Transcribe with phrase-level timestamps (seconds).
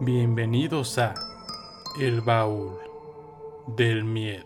[0.00, 1.14] Bienvenidos a
[2.00, 2.78] El Baúl
[3.76, 4.44] del Miedo.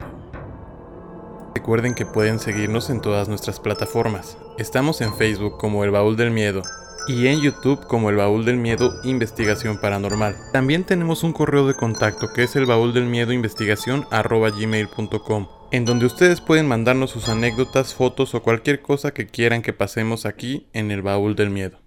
[1.54, 4.38] Recuerden que pueden seguirnos en todas nuestras plataformas.
[4.56, 6.62] Estamos en Facebook como El Baúl del Miedo
[7.06, 10.36] y en YouTube como El Baúl del Miedo Investigación Paranormal.
[10.54, 15.84] También tenemos un correo de contacto que es el baúl del miedo investigación gmail.com en
[15.84, 20.66] donde ustedes pueden mandarnos sus anécdotas, fotos o cualquier cosa que quieran que pasemos aquí
[20.72, 21.81] en El Baúl del Miedo.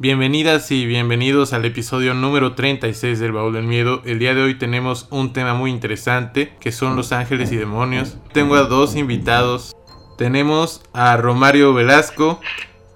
[0.00, 4.00] Bienvenidas y bienvenidos al episodio número 36 del Baúl del Miedo.
[4.06, 8.16] El día de hoy tenemos un tema muy interesante que son los ángeles y demonios.
[8.32, 9.76] Tengo a dos invitados.
[10.16, 12.40] Tenemos a Romario Velasco,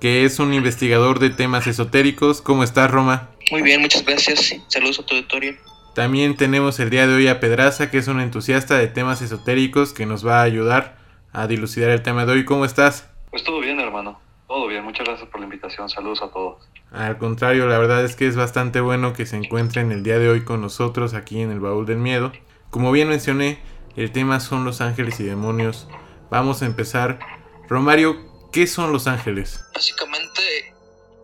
[0.01, 2.41] que es un investigador de temas esotéricos.
[2.41, 3.29] ¿Cómo estás, Roma?
[3.51, 4.57] Muy bien, muchas gracias.
[4.69, 5.57] Saludos a tu auditorio.
[5.95, 9.93] También tenemos el día de hoy a Pedraza, que es un entusiasta de temas esotéricos
[9.93, 10.97] que nos va a ayudar
[11.35, 12.45] a dilucidar el tema de hoy.
[12.47, 13.11] ¿Cómo estás?
[13.31, 14.25] Pues todo bien, hermano.
[14.55, 14.85] Todo bien.
[14.85, 15.89] Muchas gracias por la invitación.
[15.89, 16.63] Saludos a todos.
[16.93, 20.29] Al contrario, la verdad es que es bastante bueno que se encuentren el día de
[20.29, 22.31] hoy con nosotros aquí en el Baúl del Miedo.
[22.71, 23.59] Como bien mencioné,
[23.97, 25.89] el tema son los ángeles y demonios.
[26.31, 27.19] Vamos a empezar.
[27.69, 28.17] Romario,
[28.53, 29.61] ¿qué son los ángeles?
[29.75, 30.73] Básicamente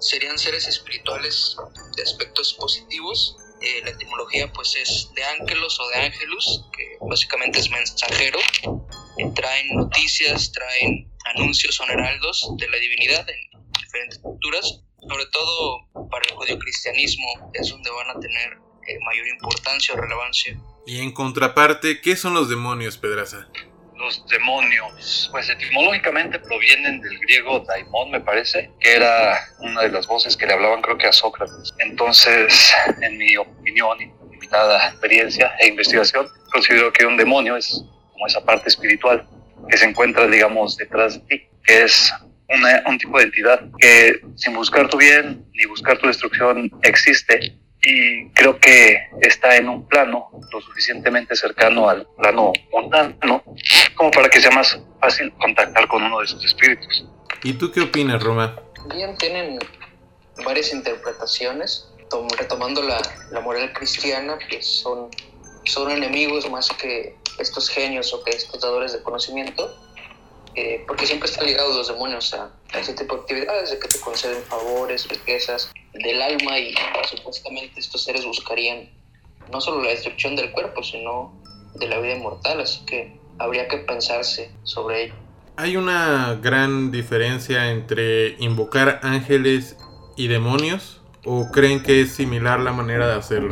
[0.00, 1.56] serían seres espirituales
[1.96, 3.36] de aspectos positivos.
[3.60, 8.40] Eh, la etimología pues es de ángelos o de ángelus, que básicamente es mensajero.
[9.18, 16.08] Eh, traen noticias, traen anuncios o heraldos de la divinidad en diferentes culturas sobre todo
[16.10, 20.56] para el judio-cristianismo, es donde van a tener eh, mayor importancia o relevancia.
[20.86, 23.48] Y en contraparte, ¿qué son los demonios, Pedraza?
[23.96, 30.06] Los demonios, pues etimológicamente provienen del griego daimon, me parece, que era una de las
[30.06, 31.74] voces que le hablaban creo que a Sócrates.
[31.78, 38.26] Entonces, en mi opinión y limitada experiencia e investigación, considero que un demonio es como
[38.26, 39.28] esa parte espiritual
[39.68, 42.12] que se encuentra, digamos, detrás de ti, que es
[42.86, 48.28] un tipo de entidad que sin buscar tu bien ni buscar tu destrucción existe y
[48.30, 53.42] creo que está en un plano lo suficientemente cercano al plano mundano
[53.94, 57.06] como para que sea más fácil contactar con uno de esos espíritus.
[57.42, 58.54] ¿Y tú qué opinas, Roma?
[58.94, 59.58] Bien, tienen
[60.44, 61.86] varias interpretaciones.
[62.36, 65.10] Retomando la, la moral cristiana, que son,
[65.64, 69.74] son enemigos más que estos genios o que estos dadores de conocimiento
[70.56, 74.00] eh, porque siempre están ligados los demonios a, ese tipo de actividades, de que te
[74.00, 76.74] conceden favores, riquezas del alma y
[77.08, 78.90] supuestamente estos seres buscarían
[79.52, 81.32] no solo la destrucción del cuerpo, sino
[81.74, 85.14] de la vida inmortal, así que habría que pensarse sobre ello.
[85.56, 89.76] ¿Hay una gran diferencia entre invocar ángeles
[90.16, 91.00] y demonios?
[91.24, 93.50] ¿O creen que es similar la manera de hacerlo?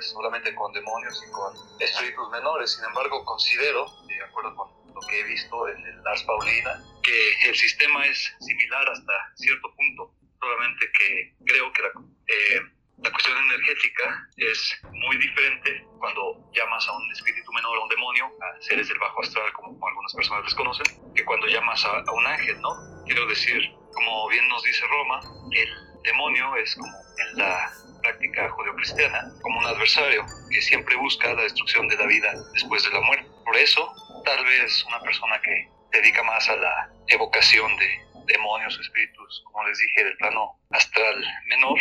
[0.00, 2.72] Solamente con demonios y con espíritus menores.
[2.72, 7.56] Sin embargo, considero, de acuerdo con que he visto en el Ars Paulina, que el
[7.56, 11.88] sistema es similar hasta cierto punto, solamente que creo que la,
[12.26, 12.60] eh,
[13.02, 18.26] la cuestión energética es muy diferente cuando llamas a un espíritu menor, a un demonio,
[18.26, 22.12] a seres del bajo astral, como, algunas personas les conocen, que cuando llamas a, a
[22.12, 22.70] un ángel, ¿no?
[23.06, 29.32] Quiero decir, como bien nos dice Roma, el demonio es como en la práctica judeocristiana
[29.42, 33.26] como un adversario que siempre busca la destrucción de la vida después de la muerte.
[33.44, 33.92] Por eso,
[34.24, 39.78] tal vez una persona que dedica más a la evocación de demonios, espíritus, como les
[39.78, 41.78] dije, del plano astral menor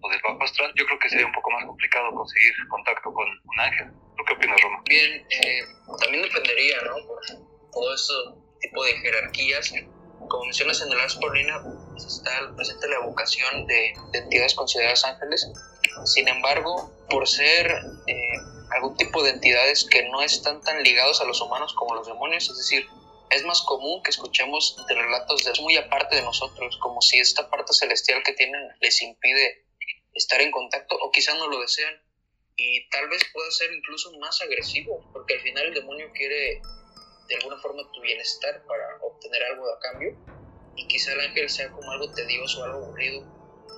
[0.00, 3.28] o del bajo astral, yo creo que sería un poco más complicado conseguir contacto con
[3.28, 3.90] un ángel.
[4.16, 4.82] ¿Tú qué opinas, Roma?
[4.88, 5.62] Bien, eh,
[6.00, 6.94] también dependería, ¿no?
[7.06, 7.20] Por
[7.72, 8.12] todo ese
[8.60, 9.72] tipo de jerarquías.
[10.28, 11.62] Como mencionas en el Ars Paulina,
[12.06, 15.46] está presente la evocación de, entidades consideradas ángeles.
[16.04, 17.66] Sin embargo, por ser
[18.06, 18.38] eh,
[18.72, 22.48] algún tipo de entidades que no están tan ligados a los humanos como los demonios,
[22.48, 22.86] es decir,
[23.30, 27.48] es más común que escuchemos de relatos de muy aparte de nosotros, como si esta
[27.48, 29.66] parte celestial que tienen les impide
[30.14, 31.94] estar en contacto o quizá no lo desean
[32.56, 36.60] y tal vez pueda ser incluso más agresivo, porque al final el demonio quiere
[37.28, 40.39] de alguna forma tu bienestar para obtener algo a cambio
[40.76, 43.24] y quizá el ángel sea como algo tedioso, algo aburrido.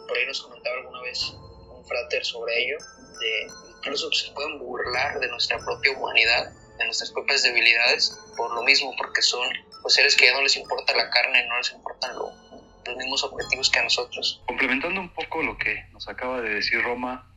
[0.09, 1.33] Por ahí nos comentaba alguna vez
[1.71, 2.79] un frater sobre ello,
[3.21, 3.47] de
[3.79, 8.94] incluso se pueden burlar de nuestra propia humanidad, de nuestras propias debilidades, por lo mismo,
[8.97, 9.49] porque son
[9.83, 13.71] pues, seres que ya no les importa la carne, no les importan los mismos objetivos
[13.71, 14.43] que a nosotros.
[14.47, 17.29] Complementando un poco lo que nos acaba de decir Roma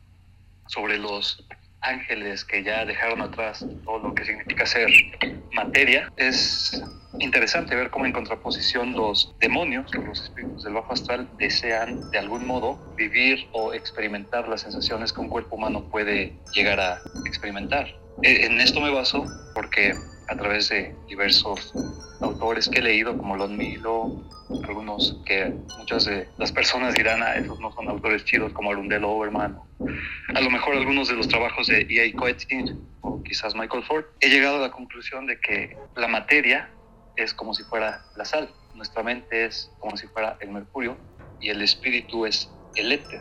[0.68, 1.44] sobre los
[1.86, 4.88] ángeles que ya dejaron atrás todo lo que significa ser
[5.52, 6.82] materia, es
[7.18, 12.46] interesante ver cómo en contraposición los demonios los espíritus del bajo astral desean de algún
[12.46, 17.86] modo vivir o experimentar las sensaciones que un cuerpo humano puede llegar a experimentar.
[18.22, 19.24] E, en esto me baso
[19.54, 19.94] porque
[20.28, 21.72] a través de diversos
[22.20, 24.22] autores que he leído, como Lon Milo,
[24.64, 29.04] algunos que muchas de las personas dirán, ah, esos no son autores chidos como Arundel
[29.04, 29.58] Overman,
[30.34, 32.16] a lo mejor algunos de los trabajos de E.A.
[32.16, 36.70] Coetzee o quizás Michael Ford, he llegado a la conclusión de que la materia
[37.16, 40.96] es como si fuera la sal, nuestra mente es como si fuera el mercurio
[41.40, 43.20] y el espíritu es el éter.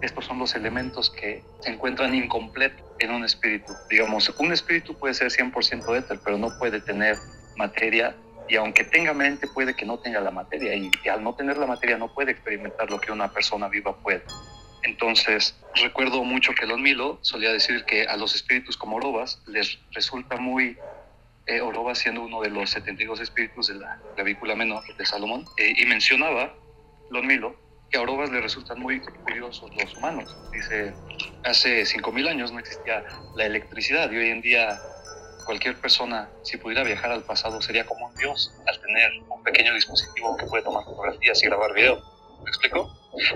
[0.00, 3.72] Estos son los elementos que se encuentran incompletos en un espíritu.
[3.90, 7.18] Digamos, un espíritu puede ser 100% éter, pero no puede tener
[7.56, 11.56] materia y aunque tenga mente puede que no tenga la materia y, al no tener
[11.56, 14.22] la materia no puede experimentar lo que una persona viva puede.
[14.82, 19.78] Entonces, recuerdo mucho que Don Milo solía decir que a los espíritus como Orobas les
[19.92, 20.76] resulta muy,
[21.46, 25.72] eh, Orobas siendo uno de los 72 espíritus de la clavícula menor de Salomón, eh,
[25.74, 26.54] y mencionaba
[27.10, 30.36] Don Milo que a Orobas le resultan muy curiosos los humanos.
[30.52, 30.94] Dice,
[31.44, 33.04] hace 5.000 años no existía
[33.36, 34.78] la electricidad y hoy en día
[35.44, 39.74] cualquier persona, si pudiera viajar al pasado, sería como un dios al tener un pequeño
[39.74, 42.02] dispositivo que puede tomar fotografías y grabar video.
[42.42, 42.90] ¿Me explico?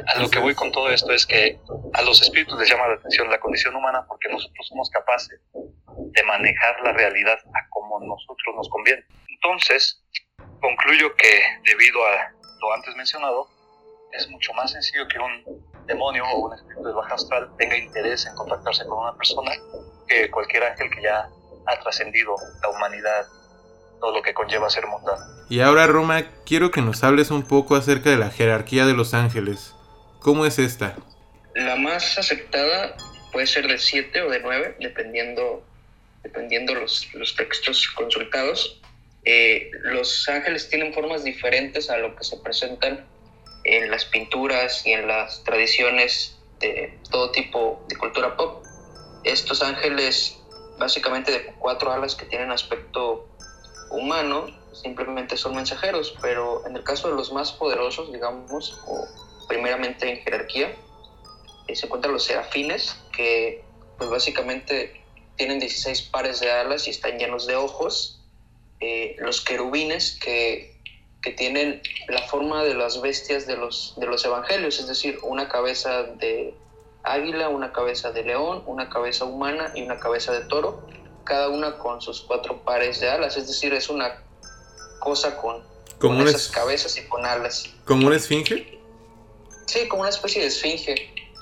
[0.06, 1.60] A lo que voy con todo esto es que
[1.94, 6.22] a los espíritus les llama la atención la condición humana porque nosotros somos capaces de
[6.24, 9.04] manejar la realidad a como nosotros nos conviene.
[9.28, 10.02] Entonces,
[10.60, 13.48] concluyo que debido a lo antes mencionado,
[14.12, 18.26] es mucho más sencillo que un demonio o un espíritu de baja astral tenga interés
[18.26, 19.52] en contactarse con una persona
[20.06, 21.28] que cualquier ángel que ya
[21.66, 23.26] ha trascendido la humanidad,
[24.00, 25.24] todo lo que conlleva ser mundano.
[25.50, 29.14] Y ahora, Roma, quiero que nos hables un poco acerca de la jerarquía de los
[29.14, 29.74] ángeles.
[30.20, 30.96] ¿Cómo es esta?
[31.54, 32.96] La más aceptada
[33.32, 35.62] puede ser de 7 o de 9, dependiendo,
[36.22, 38.80] dependiendo los, los textos consultados.
[39.24, 43.06] Eh, los ángeles tienen formas diferentes a lo que se presentan
[43.68, 48.64] en las pinturas y en las tradiciones de todo tipo de cultura pop.
[49.24, 50.38] Estos ángeles,
[50.78, 53.28] básicamente de cuatro alas que tienen aspecto
[53.90, 59.06] humano, simplemente son mensajeros, pero en el caso de los más poderosos, digamos, o
[59.48, 60.74] primeramente en jerarquía,
[61.66, 63.64] eh, se encuentran los serafines, que
[63.98, 65.02] pues básicamente
[65.36, 68.20] tienen 16 pares de alas y están llenos de ojos.
[68.80, 70.67] Eh, los querubines, que
[71.22, 75.48] que tienen la forma de las bestias de los, de los evangelios, es decir, una
[75.48, 76.54] cabeza de
[77.02, 80.86] águila, una cabeza de león, una cabeza humana y una cabeza de toro,
[81.24, 84.22] cada una con sus cuatro pares de alas, es decir, es una
[85.00, 85.62] cosa con,
[85.98, 87.68] con esas cabezas y con alas.
[87.84, 88.78] ¿Como una esfinge?
[89.66, 90.94] Sí, como una especie de esfinge.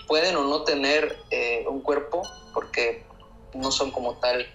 [0.08, 2.23] Pueden o no tener eh, un cuerpo
[2.55, 3.05] porque
[3.55, 4.46] no son como tal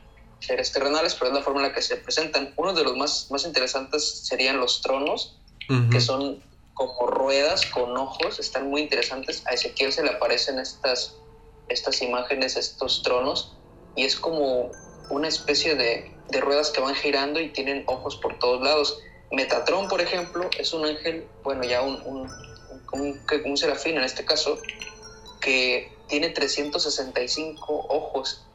[0.41, 2.53] seres terrenales, pero es la forma en la que se presentan.
[2.57, 5.37] Uno de los más, más interesantes serían los tronos,
[5.89, 6.43] que son
[6.73, 9.43] como ruedas con ojos, están muy interesantes.
[9.45, 11.15] A Ezequiel se le aparecen estas,
[11.69, 13.55] estas imágenes, estos tronos,
[13.95, 14.71] y es como
[15.09, 18.99] una especie de, de ruedas que van girando y tienen ojos por todos lados.
[19.31, 22.29] Metatron, por ejemplo, es un ángel, bueno, ya un, un,
[22.91, 24.59] un, un serafín en este caso,
[25.39, 28.45] que tiene 365 ojos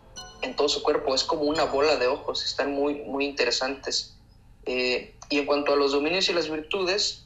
[0.43, 4.17] en todo su cuerpo, es como una bola de ojos, están muy, muy interesantes.
[4.65, 7.25] Eh, y en cuanto a los dominios y las virtudes,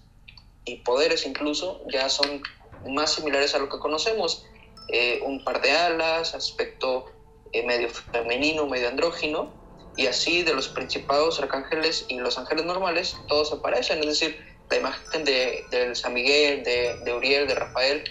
[0.65, 2.43] y poderes incluso, ya son
[2.89, 4.47] más similares a lo que conocemos.
[4.89, 7.07] Eh, un par de alas, aspecto
[7.53, 9.53] eh, medio femenino, medio andrógino,
[9.97, 14.39] y así de los principados, arcángeles y los ángeles normales, todos aparecen, es decir,
[14.71, 18.05] la imagen de, de San Miguel, de, de Uriel, de Rafael,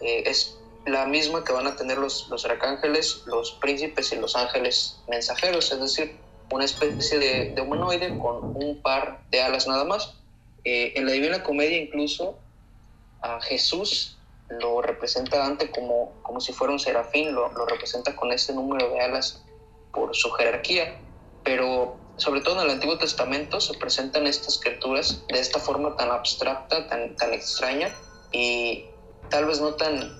[0.00, 5.00] es la misma que van a tener los, los arcángeles, los príncipes y los ángeles
[5.08, 6.16] mensajeros, es decir,
[6.50, 10.14] una especie de, de humanoide con un par de alas nada más.
[10.64, 12.38] Eh, en la Divina Comedia incluso
[13.20, 18.30] a Jesús lo representa Dante como, como si fuera un serafín, lo, lo representa con
[18.32, 19.42] ese número de alas
[19.92, 20.98] por su jerarquía,
[21.42, 26.10] pero sobre todo en el Antiguo Testamento se presentan estas criaturas de esta forma tan
[26.10, 27.88] abstracta, tan, tan extraña
[28.32, 28.84] y
[29.30, 30.12] tal vez no tan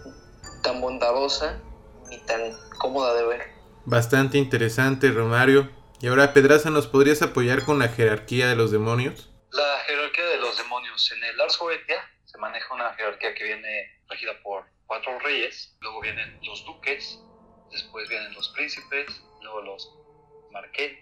[0.64, 1.60] tan bondadosa
[2.08, 2.40] ni tan
[2.78, 3.42] cómoda de ver.
[3.84, 5.70] Bastante interesante, Romario.
[6.00, 9.30] Y ahora, Pedraza, ¿nos podrías apoyar con la jerarquía de los demonios?
[9.52, 11.12] La jerarquía de los demonios.
[11.12, 16.00] En el Ars Goetia se maneja una jerarquía que viene regida por cuatro reyes, luego
[16.00, 17.20] vienen los duques,
[17.70, 19.94] después vienen los príncipes, luego los
[20.50, 20.98] marqués,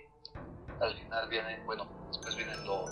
[0.81, 2.91] al final vienen, bueno, después vienen los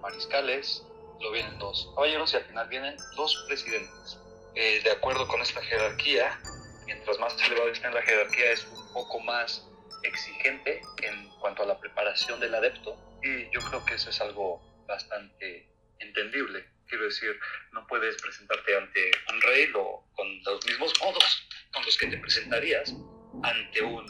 [0.00, 0.84] mariscales,
[1.18, 4.21] luego vienen los caballeros y al final vienen los presidentes.
[4.54, 6.38] Eh, de acuerdo con esta jerarquía,
[6.86, 9.66] mientras más elevado está en la jerarquía, es un poco más
[10.02, 12.96] exigente en cuanto a la preparación del adepto.
[13.22, 15.68] Y yo creo que eso es algo bastante
[16.00, 16.66] entendible.
[16.86, 17.38] Quiero decir,
[17.72, 22.94] no puedes presentarte ante un rey con los mismos modos con los que te presentarías
[23.42, 24.06] ante un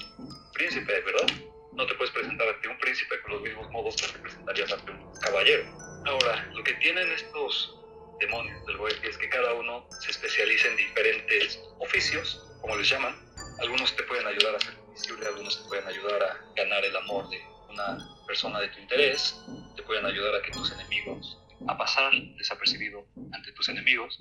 [0.53, 1.27] príncipe, ¿verdad?
[1.75, 4.93] no te puedes presentar ante un príncipe con los mismos modos que te presentarías ante
[4.93, 5.65] un caballero.
[6.07, 7.79] Ahora, lo que tienen estos
[8.23, 13.15] demonios del Goethe es que cada uno se especializa en diferentes oficios, como les llaman.
[13.61, 17.29] Algunos te pueden ayudar a ser visible, algunos te pueden ayudar a ganar el amor
[17.29, 19.37] de una persona de tu interés,
[19.77, 24.19] te pueden ayudar a que tus enemigos, a pasar desapercibido ante tus enemigos.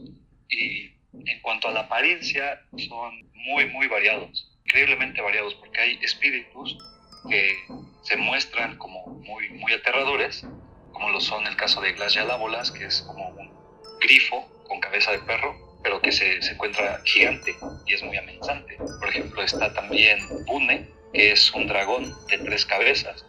[0.50, 6.78] Y en cuanto a la apariencia, son muy, muy variados, increíblemente variados, porque hay espíritus
[7.30, 7.56] que
[8.02, 10.44] se muestran como muy, muy aterradores,
[10.92, 12.16] como lo son el caso de Glass
[12.72, 13.61] que es como un
[14.02, 17.56] grifo con cabeza de perro, pero que se, se, encuentra gigante
[17.86, 18.78] y es muy amenazante.
[18.78, 23.26] Por ejemplo, está también Bune, que es un dragón de tres cabezas.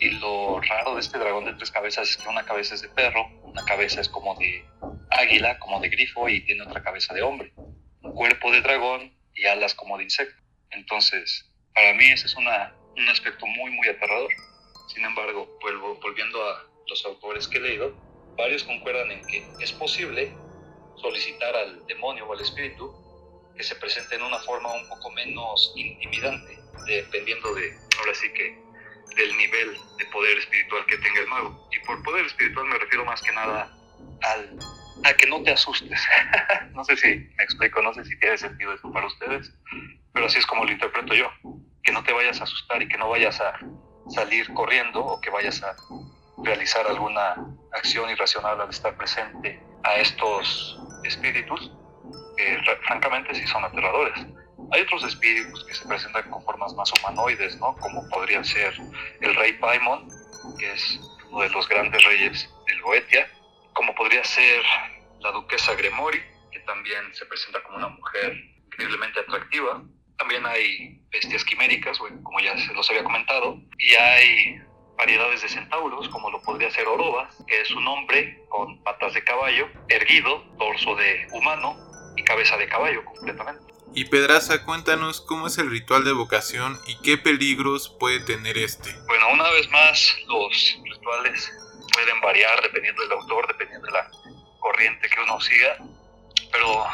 [0.00, 2.88] Y lo raro de este dragón de tres cabezas es que una cabeza es de
[2.88, 4.64] perro, una cabeza es como de
[5.10, 7.52] águila, como de grifo, y tiene otra cabeza de hombre.
[8.02, 10.42] Un cuerpo de dragón y alas como de insecto.
[10.70, 14.30] Entonces, para mí ese es una, un aspecto muy, muy aterrador.
[14.88, 17.96] Sin embargo, vuelvo, volviendo a los autores que he leído,
[18.36, 20.32] varios concuerdan en que es posible
[20.96, 22.92] solicitar al demonio o al espíritu
[23.56, 28.58] que se presente en una forma un poco menos intimidante, dependiendo de, ahora sí que,
[29.16, 31.68] del nivel de poder espiritual que tenga el nuevo.
[31.70, 33.70] Y por poder espiritual me refiero más que nada
[34.22, 34.58] al,
[35.04, 36.00] a que no te asustes.
[36.72, 39.52] no sé si me explico, no sé si tiene sentido eso para ustedes,
[40.12, 41.30] pero así es como lo interpreto yo.
[41.84, 43.58] Que no te vayas a asustar y que no vayas a
[44.08, 45.76] salir corriendo o que vayas a
[46.44, 47.36] realizar alguna
[47.72, 51.72] acción irracional al estar presente a estos espíritus,
[52.36, 54.26] que francamente sí son aterradores.
[54.72, 57.76] Hay otros espíritus que se presentan con formas más humanoides, ¿no?
[57.76, 58.74] Como podría ser
[59.20, 60.08] el rey Paimon,
[60.58, 63.28] que es uno de los grandes reyes del Goetia,
[63.74, 64.62] como podría ser
[65.20, 66.20] la duquesa Gremori,
[66.50, 68.34] que también se presenta como una mujer
[68.66, 69.82] increíblemente atractiva.
[70.18, 74.62] También hay bestias quiméricas, como ya se los había comentado, y hay
[74.96, 79.24] variedades de centauros, como lo podría ser Orobas, que es un hombre con patas de
[79.24, 81.76] caballo, erguido, torso de humano
[82.16, 83.74] y cabeza de caballo completamente.
[83.96, 88.92] Y Pedraza, cuéntanos cómo es el ritual de evocación y qué peligros puede tener este.
[89.06, 91.52] Bueno, una vez más, los rituales
[91.92, 94.10] pueden variar dependiendo del autor, dependiendo de la
[94.58, 95.76] corriente que uno siga,
[96.50, 96.84] pero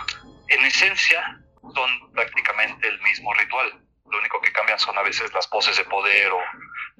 [0.49, 1.40] en esencia
[1.75, 3.80] son prácticamente el mismo ritual.
[4.11, 6.40] Lo único que cambian son a veces las poses de poder o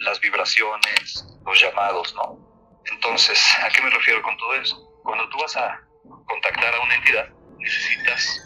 [0.00, 2.38] las vibraciones, los llamados, ¿no?
[2.87, 4.76] Entonces, ¿a qué me refiero con todo eso?
[5.02, 5.80] Cuando tú vas a
[6.26, 7.28] contactar a una entidad,
[7.59, 8.40] necesitas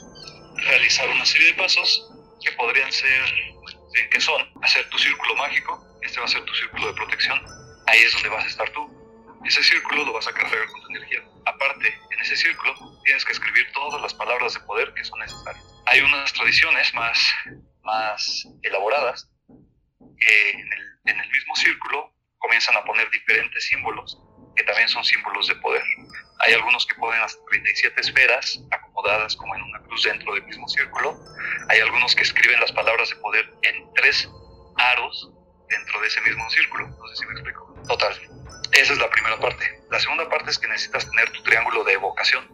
[0.57, 2.11] realizar una serie de pasos
[2.43, 3.23] que podrían ser,
[3.95, 4.43] ¿en qué son?
[4.63, 7.41] Hacer tu círculo mágico, este va a ser tu círculo de protección,
[7.87, 8.91] ahí es donde vas a estar tú.
[9.45, 11.23] Ese círculo lo vas a cargar con tu energía.
[11.47, 15.65] Aparte, en ese círculo tienes que escribir todas las palabras de poder que son necesarias.
[15.87, 17.19] Hay unas tradiciones más,
[17.83, 19.29] más elaboradas
[20.19, 24.19] que en el en el mismo círculo comienzan a poner diferentes símbolos
[24.57, 25.83] que también son símbolos de poder.
[26.41, 30.69] Hay algunos que ponen hasta 37 esferas acomodadas como en una cruz dentro del mismo
[30.69, 31.19] círculo.
[31.69, 34.29] Hay algunos que escriben las palabras de poder en tres
[34.77, 35.31] aros
[35.69, 36.87] dentro de ese mismo círculo.
[36.89, 37.75] No sé si me explico.
[37.89, 38.15] Total.
[38.73, 39.81] Esa es la primera parte.
[39.91, 42.47] La segunda parte es que necesitas tener tu triángulo de evocación.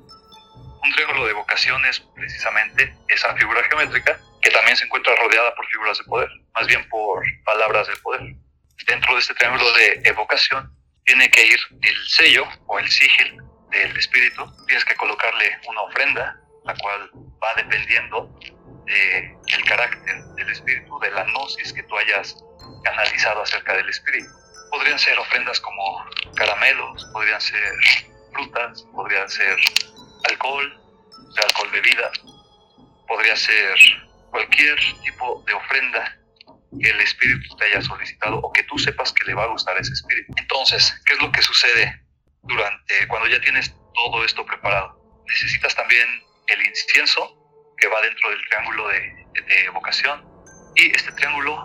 [0.83, 5.67] Un triángulo de evocación es precisamente esa figura geométrica que también se encuentra rodeada por
[5.67, 8.35] figuras de poder, más bien por palabras de poder.
[8.87, 13.41] Dentro de este triángulo de evocación tiene que ir el sello o el sigil
[13.71, 17.11] del espíritu, tienes que colocarle una ofrenda, la cual
[17.43, 18.35] va dependiendo
[18.87, 22.37] del carácter del espíritu, de la gnosis que tú hayas
[22.85, 24.29] canalizado acerca del espíritu.
[24.71, 26.05] Podrían ser ofrendas como
[26.37, 27.73] caramelos, podrían ser
[28.33, 29.57] frutas, podrían ser
[30.29, 30.81] alcohol,
[31.35, 32.11] de alcohol bebida,
[33.07, 33.77] podría ser
[34.31, 36.20] cualquier tipo de ofrenda
[36.79, 39.93] el espíritu te haya solicitado o que tú sepas que le va a gustar ese
[39.93, 40.33] espíritu.
[40.37, 42.03] Entonces, ¿qué es lo que sucede
[42.43, 45.23] durante cuando ya tienes todo esto preparado?
[45.27, 46.07] Necesitas también
[46.47, 47.37] el incienso
[47.77, 49.01] que va dentro del triángulo de,
[49.47, 50.25] de evocación
[50.77, 51.57] y este triángulo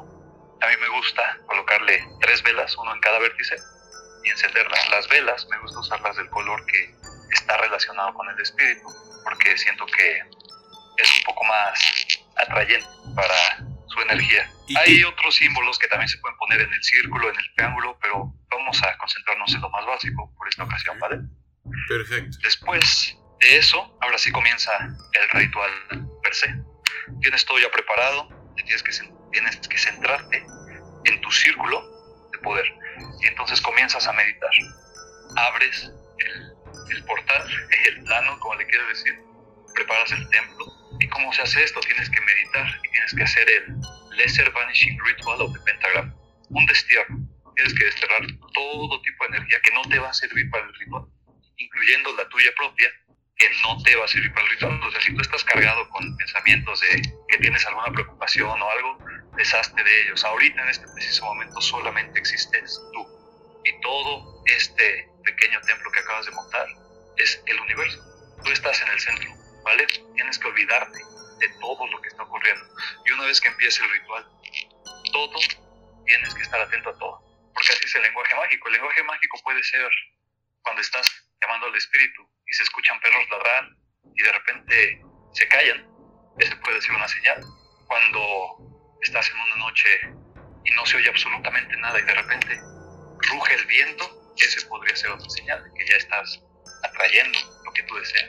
[0.61, 3.55] a mí me gusta colocarle tres velas, uno en cada vértice
[4.23, 4.89] y encenderlas.
[4.89, 6.95] Las velas me gusta usarlas del color que
[7.31, 8.87] está relacionado con el espíritu
[9.23, 10.19] porque siento que
[10.97, 14.49] es un poco más atrayente para su energía.
[14.77, 18.33] Hay otros símbolos que también se pueden poner en el círculo, en el triángulo, pero
[18.49, 21.19] vamos a concentrarnos en lo más básico por esta ocasión, ¿vale?
[21.87, 22.37] Perfecto.
[22.43, 24.71] Después de eso, ahora sí comienza
[25.13, 25.71] el ritual
[26.23, 26.53] per se.
[27.21, 28.91] Tienes todo ya preparado, tienes que,
[29.31, 30.45] tienes que centrarte
[31.05, 31.81] en tu círculo
[32.31, 32.65] de poder
[33.21, 34.51] y entonces comienzas a meditar.
[35.37, 37.47] Abres el, el portal,
[37.85, 39.19] el plano, como le quieres decir,
[39.73, 40.65] preparas el templo
[40.99, 41.79] ¿Y cómo se hace esto?
[41.81, 43.75] Tienes que meditar y tienes que hacer el
[44.17, 46.13] Lesser Vanishing Ritual of the Pentagram.
[46.49, 47.17] un destierro.
[47.55, 48.21] Tienes que desterrar
[48.53, 51.05] todo tipo de energía que no te va a servir para el ritual,
[51.57, 52.89] incluyendo la tuya propia,
[53.37, 54.83] que no te va a servir para el ritual.
[54.83, 58.97] O sea, si tú estás cargado con pensamientos de que tienes alguna preocupación o algo,
[59.37, 60.23] deshazte de ellos.
[60.23, 63.07] Ahorita, en este preciso momento, solamente existes tú.
[63.63, 66.67] Y todo este pequeño templo que acabas de montar
[67.17, 67.99] es el universo.
[68.43, 69.31] Tú estás en el centro,
[69.65, 69.85] ¿vale?
[70.15, 70.99] Tienes que olvidarte
[71.39, 72.63] de todo lo que está ocurriendo.
[73.05, 74.25] Y una vez que empiece el ritual,
[75.11, 75.39] todo,
[76.05, 77.19] tienes que estar atento a todo.
[77.53, 78.67] Porque así es el lenguaje mágico.
[78.67, 79.89] El lenguaje mágico puede ser
[80.61, 81.07] cuando estás
[81.41, 83.69] llamando al espíritu y se escuchan perros ladrar
[84.15, 85.01] y de repente
[85.33, 85.85] se callan.
[86.37, 87.43] Ese puede ser una señal.
[87.87, 89.89] Cuando estás en una noche
[90.63, 92.59] y no se oye absolutamente nada y de repente
[93.31, 96.41] ruge el viento, ese podría ser otra señal de que ya estás
[96.83, 98.24] atrayendo lo que tú deseas.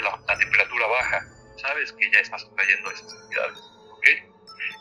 [0.00, 1.20] La, la temperatura baja
[1.60, 3.58] sabes que ya estás atrayendo esas entidades.
[3.58, 4.06] ¿ok?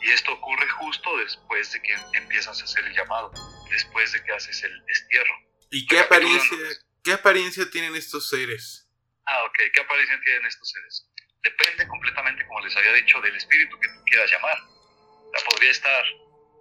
[0.02, 3.32] Y esto ocurre justo después de que empiezas a hacer el llamado,
[3.70, 5.34] después de que haces el destierro.
[5.72, 6.58] ¿Y qué apariencia,
[7.04, 8.90] qué apariencia tienen estos seres?
[9.26, 11.10] Ah, ok, ¿qué apariencia tienen estos seres?
[11.42, 14.58] Depende completamente, como les había dicho, del espíritu que tú quieras llamar.
[15.34, 16.04] La podría estar,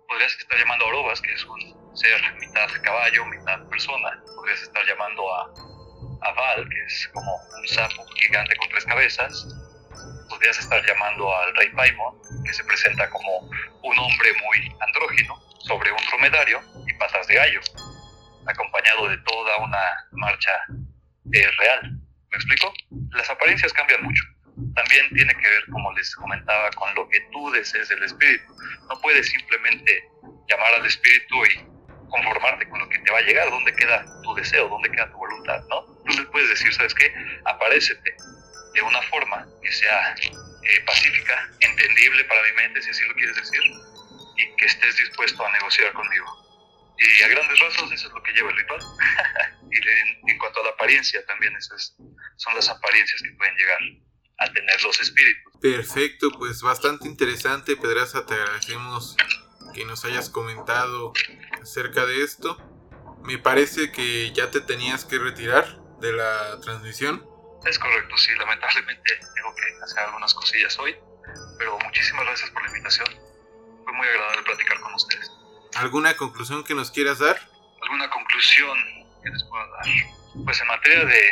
[0.08, 4.22] podrías estar llamando a Orobas, que es un ser mitad caballo, mitad persona.
[4.34, 5.52] Podrías estar llamando a,
[6.24, 9.46] a Val, que es como un sapo gigante con tres cabezas
[10.32, 12.14] podrías estar llamando al rey Paimon,
[12.44, 17.60] que se presenta como un hombre muy andrógino, sobre un dromedario y patas de gallo,
[18.46, 20.50] acompañado de toda una marcha
[21.32, 21.92] eh, real.
[22.30, 22.72] ¿Me explico?
[23.10, 24.24] Las apariencias cambian mucho.
[24.74, 28.44] También tiene que ver, como les comentaba, con lo que tú desees del espíritu.
[28.88, 30.08] No puedes simplemente
[30.48, 33.50] llamar al espíritu y conformarte con lo que te va a llegar.
[33.50, 34.68] ¿Dónde queda tu deseo?
[34.68, 35.62] ¿Dónde queda tu voluntad?
[35.68, 35.91] ¿No?
[36.04, 37.12] Tú le puedes decir, ¿sabes qué?
[37.44, 38.16] Aparécete
[38.74, 43.36] de una forma que sea eh, pacífica, entendible para mi mente, si así lo quieres
[43.36, 43.60] decir,
[44.36, 46.26] y que estés dispuesto a negociar conmigo.
[46.98, 48.80] Y a grandes rasgos eso es lo que lleva el ritual.
[49.70, 51.96] y en, cuanto a la apariencia, también esas
[52.36, 53.80] son las apariencias que pueden llegar
[54.38, 55.52] a tener los espíritus.
[55.60, 59.16] Perfecto, pues bastante interesante, Pedraza, te agradecemos
[59.74, 61.12] que nos hayas comentado
[61.60, 62.56] acerca de esto.
[63.24, 67.24] Me parece que ya te tenías que retirar de la transmisión.
[67.64, 70.96] Es correcto, sí, lamentablemente tengo que hacer algunas cosillas hoy,
[71.58, 73.06] pero muchísimas gracias por la invitación.
[73.84, 75.30] Fue muy agradable platicar con ustedes.
[75.76, 77.40] ¿Alguna conclusión que nos quieras dar?
[77.82, 78.76] ¿Alguna conclusión
[79.22, 80.44] que les pueda dar?
[80.44, 81.30] Pues en materia de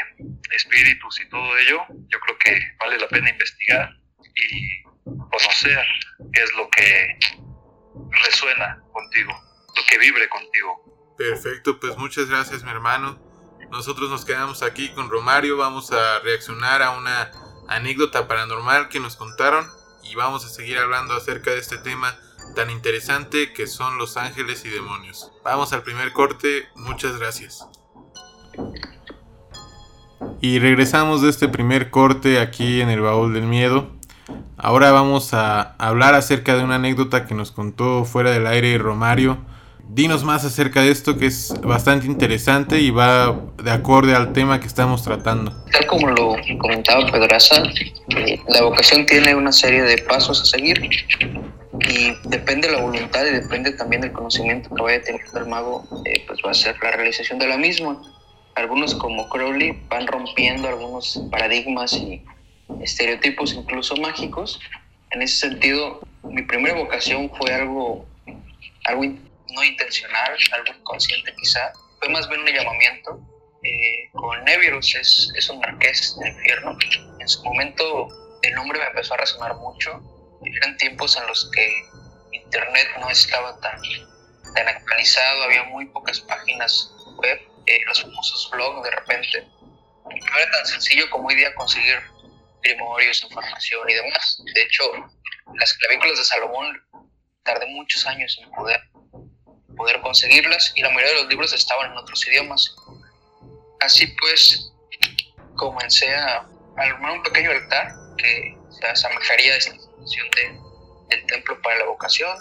[0.52, 3.90] espíritus y todo ello, yo creo que vale la pena investigar
[4.37, 5.85] y conocer
[6.33, 7.18] qué es lo que
[8.24, 9.33] resuena contigo,
[9.74, 11.14] lo que vibre contigo.
[11.18, 13.29] Perfecto, pues muchas gracias mi hermano.
[13.70, 17.30] Nosotros nos quedamos aquí con Romario, vamos a reaccionar a una
[17.68, 19.64] anécdota paranormal que nos contaron
[20.02, 22.18] y vamos a seguir hablando acerca de este tema
[22.56, 25.30] tan interesante que son los ángeles y demonios.
[25.44, 27.64] Vamos al primer corte, muchas gracias.
[30.40, 33.88] Y regresamos de este primer corte aquí en el baúl del miedo.
[34.56, 39.38] Ahora vamos a hablar acerca de una anécdota que nos contó fuera del aire Romario
[39.92, 44.61] Dinos más acerca de esto que es bastante interesante y va de acorde al tema
[44.61, 45.50] que estamos tratando.
[45.72, 47.64] Tal como lo comentaba Pedraza,
[48.16, 53.26] eh, la vocación tiene una serie de pasos a seguir y depende de la voluntad
[53.26, 56.55] y depende también del conocimiento que vaya a tener el mago, eh, pues va a
[56.55, 58.00] ser la realización de la misma.
[58.55, 62.22] Algunos como Crowley van rompiendo algunos paradigmas y
[62.81, 64.61] estereotipos incluso mágicos.
[65.11, 68.07] En ese sentido, mi primera vocación fue algo,
[68.85, 69.05] algo
[69.52, 73.20] no intencional, algo inconsciente quizá, fue más bien un llamamiento.
[73.62, 76.76] Eh, con Nevirus es, es un marqués del infierno.
[77.18, 78.08] En su momento
[78.42, 80.00] el nombre me empezó a resonar mucho.
[80.44, 81.82] Eran tiempos en los que
[82.32, 83.80] Internet no estaba tan,
[84.54, 89.48] tan actualizado, había muy pocas páginas web, eh, los famosos blogs de repente.
[90.04, 92.00] No era tan sencillo como hoy día conseguir
[92.62, 94.42] primorios, información y demás.
[94.54, 94.84] De hecho,
[95.54, 96.82] las clavículas de Salomón
[97.42, 98.80] tardé muchos años en poder
[99.80, 102.76] poder conseguirlas y la mayoría de los libros estaban en otros idiomas.
[103.80, 104.74] Así pues,
[105.56, 110.60] comencé a armar un pequeño altar que se asemejaría a esta de,
[111.08, 112.36] del templo para la vocación,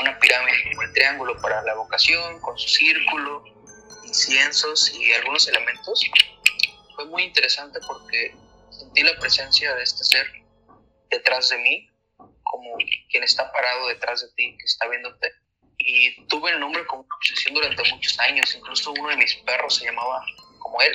[0.00, 3.42] una pirámide como el triángulo para la vocación, con su círculo,
[4.04, 6.08] inciensos y algunos elementos.
[6.94, 8.32] Fue muy interesante porque
[8.70, 10.24] sentí la presencia de este ser
[11.10, 12.76] detrás de mí, como
[13.10, 15.32] quien está parado detrás de ti, que está viéndote
[15.78, 19.86] y tuve el nombre como obsesión durante muchos años, incluso uno de mis perros se
[19.86, 20.24] llamaba
[20.58, 20.92] como él.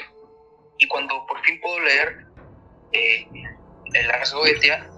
[0.78, 2.26] Y cuando por fin puedo leer
[2.92, 3.28] eh,
[3.94, 4.90] el Ars Goetia,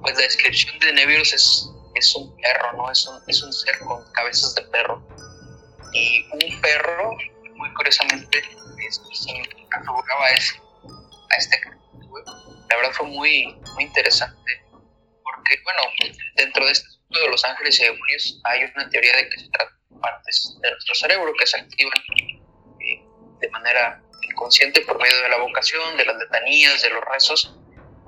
[0.00, 2.90] pues la descripción de Nevirus es, es un perro, ¿no?
[2.90, 5.06] Es un, es un ser con cabezas perro.
[5.92, 7.16] Y un perro,
[7.56, 8.42] muy curiosamente,
[8.90, 9.32] se
[9.76, 10.60] afiguraba a, ese,
[11.38, 11.60] este
[12.68, 15.82] La verdad fue muy, muy interesante, porque, bueno,
[16.36, 19.72] dentro de este de los ángeles y demonios hay una teoría de que se trata
[19.90, 21.92] de partes de nuestro cerebro que se activan
[22.80, 23.02] eh,
[23.40, 27.56] de manera inconsciente por medio de la vocación, de las letanías, de los rezos,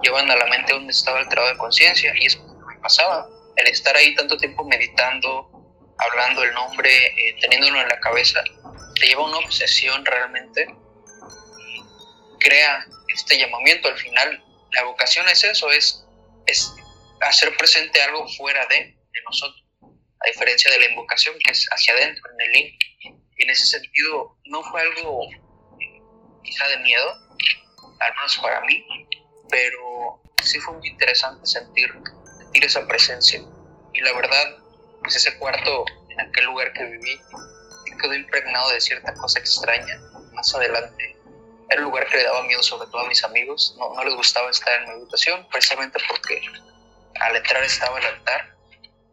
[0.02, 3.28] llevan a la mente un estado alterado de conciencia y es lo que me pasaba.
[3.56, 5.50] El estar ahí tanto tiempo meditando,
[5.98, 8.42] hablando el nombre, eh, teniéndolo en la cabeza,
[9.00, 10.66] te lleva a una obsesión realmente
[12.38, 13.88] crea este llamamiento.
[13.88, 16.04] Al final, la vocación es eso, es,
[16.46, 16.74] es
[17.28, 21.94] hacer presente algo fuera de, de nosotros, a diferencia de la invocación que es hacia
[21.94, 22.80] adentro, en el link.
[23.36, 25.28] Y en ese sentido, no fue algo
[26.42, 27.12] quizá de miedo,
[28.00, 28.84] al menos para mí,
[29.50, 31.92] pero sí fue muy interesante sentir,
[32.38, 33.40] sentir esa presencia.
[33.94, 34.58] Y la verdad,
[35.02, 37.20] pues ese cuarto, en aquel lugar que viví,
[38.00, 40.00] quedó impregnado de cierta cosa extraña.
[40.32, 41.16] Más adelante,
[41.70, 43.74] era un lugar que le daba miedo sobre todo a mis amigos.
[43.78, 46.42] No, no les gustaba estar en mi habitación, precisamente porque
[47.20, 48.56] al entrar estaba el altar.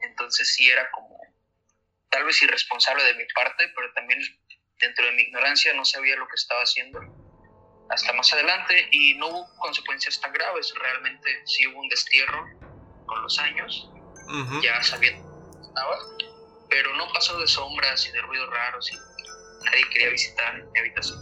[0.02, 1.18] Entonces sí era como
[2.10, 4.20] tal vez irresponsable de mi parte, pero también
[4.80, 7.00] dentro de mi ignorancia no sabía lo que estaba haciendo
[7.90, 10.74] hasta más adelante y no hubo consecuencias tan graves.
[10.80, 12.48] Realmente sí hubo un destierro
[13.06, 13.90] con los años,
[14.62, 15.28] ya sabiendo
[15.62, 15.98] estaba,
[16.70, 21.20] pero no pasó de sombras y de ruidos raros y nadie quería visitar mi habitación.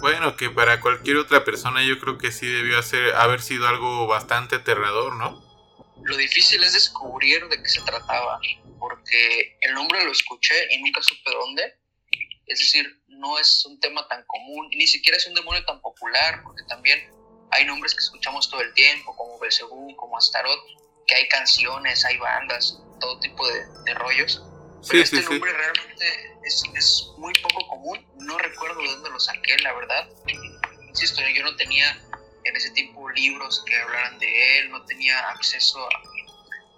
[0.00, 4.06] Bueno, que para cualquier otra persona yo creo que sí debió hacer, haber sido algo
[4.06, 5.42] bastante aterrador, ¿no?
[6.04, 8.38] Lo difícil es descubrir de qué se trataba,
[8.78, 11.74] porque el nombre lo escuché y nunca supe dónde.
[12.46, 16.42] Es decir, no es un tema tan común, ni siquiera es un demonio tan popular,
[16.42, 17.10] porque también
[17.52, 20.60] hay nombres que escuchamos todo el tiempo, como Belzebú, como Astaroth,
[21.06, 24.42] que hay canciones, hay bandas, todo tipo de, rollos.
[24.86, 26.06] Pero este nombre realmente
[26.44, 28.06] es, es, muy poco común.
[28.20, 30.08] No recuerdo de dónde lo saqué, la verdad.
[30.88, 31.98] Insisto, yo no tenía
[32.44, 36.02] en ese tiempo libros que hablaran de él, no tenía acceso a,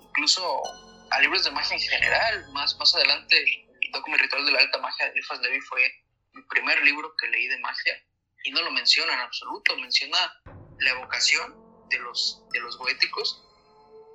[0.01, 0.63] incluso
[1.11, 2.47] a libros de magia en general.
[2.53, 3.37] Más, más adelante,
[3.81, 5.93] el documento ritual de la alta magia de Elfas Levi fue
[6.33, 8.03] mi primer libro que leí de magia
[8.45, 9.77] y no lo menciona en absoluto.
[9.77, 10.33] Menciona
[10.79, 11.55] la evocación
[11.91, 13.43] de los, de los goéticos,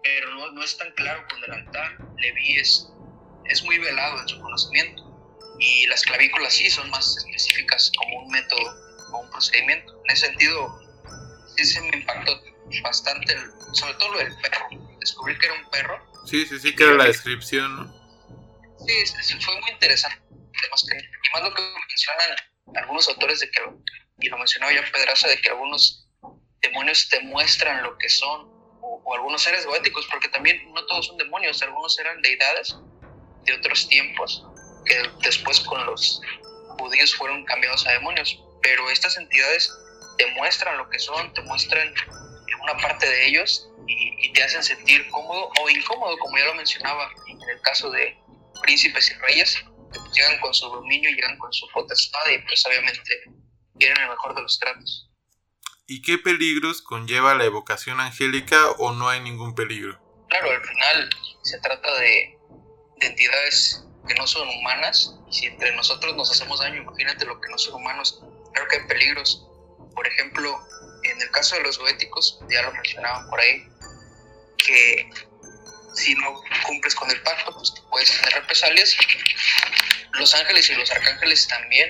[0.04, 1.92] pero no, no es tan claro con el altar.
[2.18, 2.88] Levi es,
[3.46, 5.12] es muy velado en su conocimiento
[5.60, 8.74] y las clavículas sí son más específicas como un método
[9.14, 9.94] o un procedimiento.
[10.06, 10.81] En ese sentido,
[11.65, 12.41] sí se me impactó
[12.84, 13.36] bastante,
[13.74, 14.67] sobre todo lo del perro.
[15.00, 16.12] Descubrí que era un perro.
[16.26, 17.93] Sí, sí, sí, que era la descripción.
[18.86, 20.21] Sí, fue muy interesante.
[20.30, 22.38] Además, que, y más lo que mencionan
[22.76, 23.62] algunos autores de que,
[24.19, 26.08] y lo mencionaba ya Pedraza, de que algunos
[26.62, 28.47] demonios te muestran lo que son,
[28.82, 32.76] o, o algunos seres goéticos, porque también no todos son demonios, algunos eran deidades
[33.45, 34.45] de otros tiempos
[34.86, 36.21] que después con los
[36.80, 38.39] judíos fueron cambiados a demonios.
[38.62, 39.71] Pero estas entidades
[40.21, 41.91] te muestran lo que son, te muestran
[42.62, 47.10] una parte de ellos y, te hacen sentir cómodo o incómodo, como ya lo mencionaba
[47.27, 48.15] en el caso de
[48.62, 52.63] príncipes y reyes, que pues llegan con su dominio, llegan con su potestad y pues
[52.67, 53.23] obviamente
[53.79, 55.10] quieren el mejor de los tratos.
[55.88, 59.99] ¿Y qué peligros conlleva la evocación angélica o no hay ningún peligro?
[60.29, 61.10] Claro, al final
[61.41, 62.38] se trata de,
[62.97, 67.41] de entidades que no son humanas, y si entre nosotros nos hacemos daño, imagínate lo
[67.41, 69.47] que no son humanos, claro que hay peligros.
[69.93, 70.60] Por ejemplo,
[71.04, 73.67] en el caso de los goéticos, ya lo mencionaban por ahí,
[74.58, 75.10] que
[75.95, 78.95] si no cumples con el pacto, pues puedes tener represalias.
[80.13, 81.89] Los ángeles y los arcángeles también,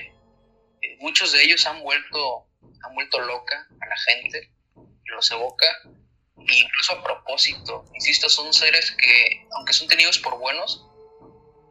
[0.82, 2.46] eh, muchos de ellos han vuelto,
[2.84, 4.52] han vuelto loca a la gente,
[5.04, 5.66] los evoca,
[6.48, 7.84] e incluso a propósito.
[7.94, 10.84] Insisto, son seres que, aunque son tenidos por buenos,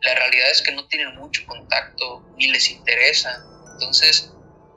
[0.02, 3.44] la realidad es que no tienen mucho contacto ni les interesa.
[3.74, 4.32] Entonces,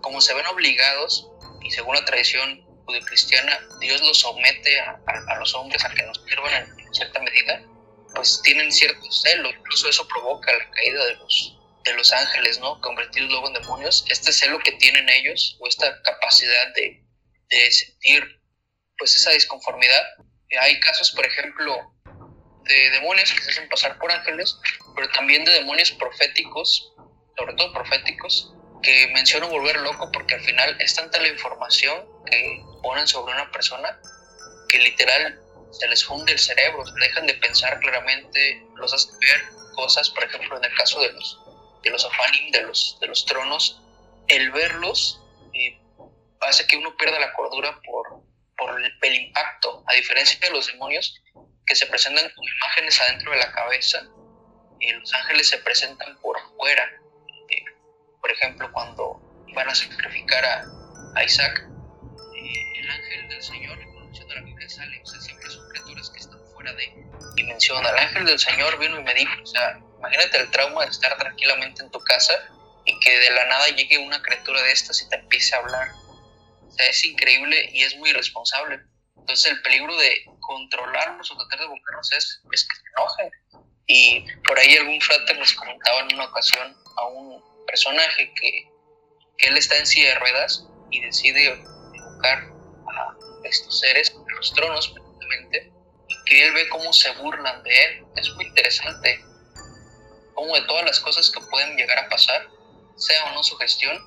[0.04, 1.26] como se ven obligados,
[1.62, 6.52] y según la tradición judio-cristiana, Dios los somete a, los hombres a que nos sirvan
[6.78, 7.62] en cierta medida,
[8.14, 12.78] pues tienen cierto celo, incluso eso provoca la caída de los, de los ángeles, ¿no?
[12.82, 14.04] Convertidos luego en demonios.
[14.10, 17.02] Este celo que tienen ellos, o esta capacidad de,
[17.48, 18.42] de sentir,
[18.98, 20.02] pues esa disconformidad.
[20.60, 21.74] Hay casos, por ejemplo,
[22.64, 24.54] de demonios que se hacen pasar por ángeles,
[24.94, 26.92] pero también de demonios proféticos,
[27.38, 32.62] sobre todo proféticos, que menciono volver loco porque al final es tanta la información que
[32.82, 33.98] ponen sobre una persona
[34.68, 35.40] que literal
[35.72, 39.42] se les funde el cerebro, se dejan de pensar claramente, los hacen ver
[39.74, 41.40] cosas, por ejemplo en el caso de los
[41.82, 43.80] de los afanim, de los, de los tronos,
[44.28, 45.20] el verlos
[45.52, 45.78] eh,
[46.40, 48.22] hace que uno pierda la cordura por,
[48.56, 51.22] por el, impacto, a diferencia de los demonios
[51.66, 54.02] que se presentan con imágenes adentro de la cabeza
[54.80, 56.90] eh, los ángeles se presentan por fuera.
[58.24, 59.20] Por ejemplo, cuando
[59.54, 60.64] van a sacrificar a,
[61.14, 61.68] a Isaac,
[62.34, 66.20] eh, el ángel del Señor, de la Biblia sale, o sea, siempre son criaturas que
[66.20, 67.84] están fuera de dimensión.
[67.84, 71.14] El ángel del Señor vino y me dijo, o sea, imagínate el trauma de estar
[71.18, 72.32] tranquilamente en tu casa
[72.86, 75.88] y que de la nada llegue una criatura de estas y te empiece a hablar.
[76.66, 78.80] O sea, es increíble y es muy irresponsable.
[79.18, 83.30] Entonces el peligro de controlarlos o tratar de buscarlos es, es que se enojen.
[83.86, 88.70] Y por ahí algún frate nos comentaba en una ocasión a un personaje que,
[89.38, 91.60] él está en silla de ruedas y decide
[92.04, 95.72] buscar a estos seres, los tronos precisamente,
[96.08, 98.04] y que él ve cómo se burlan de él.
[98.16, 99.20] Es muy interesante
[100.34, 102.48] cómo de todas las cosas que pueden llegar a pasar,
[102.96, 103.98] sea o no su gestión,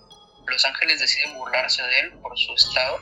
[0.47, 3.01] los ángeles deciden burlarse de él por su estado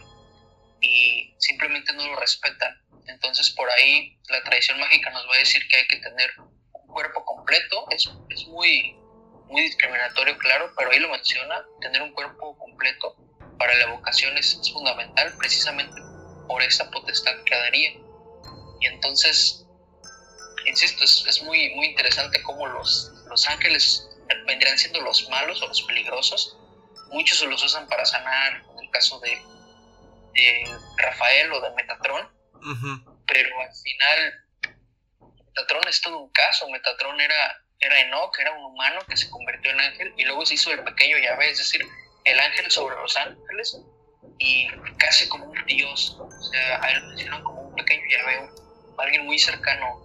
[0.82, 2.82] y simplemente no lo respetan.
[3.08, 6.88] Entonces por ahí la tradición mágica nos va a decir que hay que tener un
[6.88, 8.96] cuerpo completo, es, es muy,
[9.47, 13.15] muy discriminatorio, claro, pero ahí lo menciona, tener un cuerpo completo
[13.58, 16.01] para la evocación es, fundamental precisamente
[16.47, 17.91] por esa potestad que daría.
[18.81, 19.65] Y entonces,
[20.65, 24.08] insisto, es, es, muy, muy interesante cómo los, los ángeles
[24.45, 26.58] vendrían siendo los malos o los peligrosos.
[27.12, 29.41] Muchos los usan para sanar, en el caso de,
[30.34, 32.29] de Rafael o de Metatron,
[33.27, 34.34] pero al final
[35.47, 36.69] Metatron es todo un caso.
[36.69, 40.55] Metatron era, era Enoch, era un humano que se convirtió en ángel y luego se
[40.55, 41.85] hizo el pequeño Yahvé, es decir,
[42.23, 43.77] el ángel sobre los ángeles
[44.39, 46.17] y casi como un dios.
[46.19, 48.49] O sea, a él mencionan como un pequeño Yahvé,
[48.97, 50.01] alguien muy cercano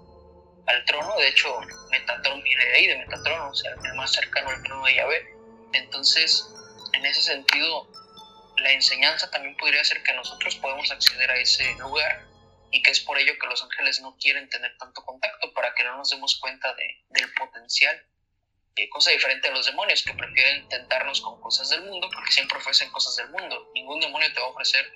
[0.66, 1.16] al trono.
[1.16, 4.84] De hecho, Metatron viene de ahí, de Metatron, o sea, el más cercano al trono
[4.84, 5.34] de Yahvé.
[5.72, 6.46] Entonces,
[6.92, 7.88] en ese sentido,
[8.58, 12.29] la enseñanza también podría ser que nosotros podemos acceder a ese lugar
[12.70, 15.84] y que es por ello que los ángeles no quieren tener tanto contacto para que
[15.84, 18.06] no nos demos cuenta de, del potencial.
[18.76, 22.58] Eh, cosa diferente a los demonios que prefieren tentarnos con cosas del mundo porque siempre
[22.58, 23.70] ofrecen cosas del mundo.
[23.74, 24.86] Ningún demonio te va a ofrecer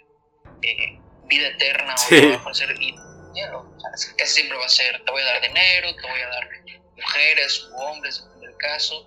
[0.62, 3.74] eh, vida eterna o te va a ofrecer dinero.
[3.76, 6.28] O sea, casi siempre va a ser, te voy a dar dinero, te voy a
[6.28, 6.48] dar
[6.96, 9.04] mujeres u hombres, en el caso,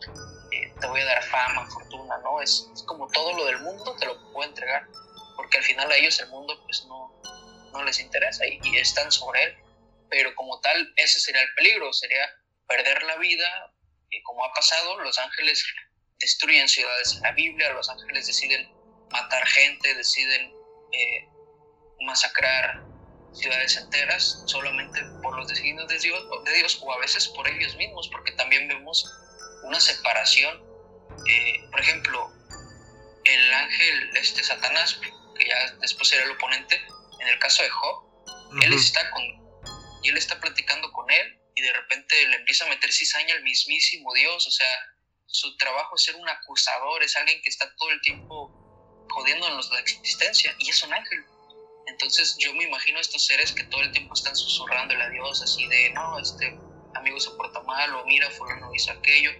[0.52, 2.42] eh, te voy a dar fama, fortuna, ¿no?
[2.42, 4.86] Es, es, como todo lo del mundo te lo puedo entregar
[5.38, 7.07] porque al final a ellos el mundo pues no,
[7.78, 9.56] no les interesa y, y están sobre él.
[10.10, 12.30] Pero como tal, ese sería el peligro, sería
[12.68, 13.74] perder la vida,
[14.10, 15.66] y como ha pasado, los ángeles
[16.20, 18.70] destruyen ciudades en la Biblia, los ángeles deciden
[19.12, 20.52] matar gente, deciden
[20.92, 21.28] eh,
[22.02, 22.84] masacrar
[23.34, 27.76] ciudades enteras solamente por los designios de Dios, de Dios o a veces por ellos
[27.76, 29.06] mismos, porque también vemos
[29.64, 30.66] una separación.
[31.28, 32.32] Eh, por ejemplo,
[33.24, 35.00] el ángel este Satanás,
[35.38, 36.82] que ya después era el oponente,
[37.28, 38.08] en el caso de Job,
[38.62, 39.24] él está con
[40.04, 43.44] y él está platicando con él y de repente le empieza a meter cizaña al
[43.44, 44.68] mismísimo Dios, o sea,
[45.26, 48.54] su trabajo es ser un acusador, es alguien que está todo el tiempo
[49.10, 51.20] jodiéndonos la existencia y es un ángel.
[51.88, 55.42] Entonces yo me imagino a estos seres que todo el tiempo están susurrándole a Dios
[55.42, 56.58] así de, no, este
[56.96, 59.32] amigo se porta mal o mira, fulano hizo aquello,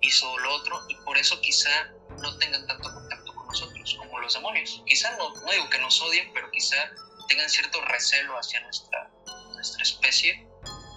[0.00, 1.90] hizo lo otro y por eso quizá
[2.22, 4.82] no tengan tanto contacto con nosotros como los demonios.
[4.86, 6.90] Quizá no, no digo que nos odien, pero quizá
[7.28, 9.10] tengan cierto recelo hacia nuestra,
[9.54, 10.46] nuestra especie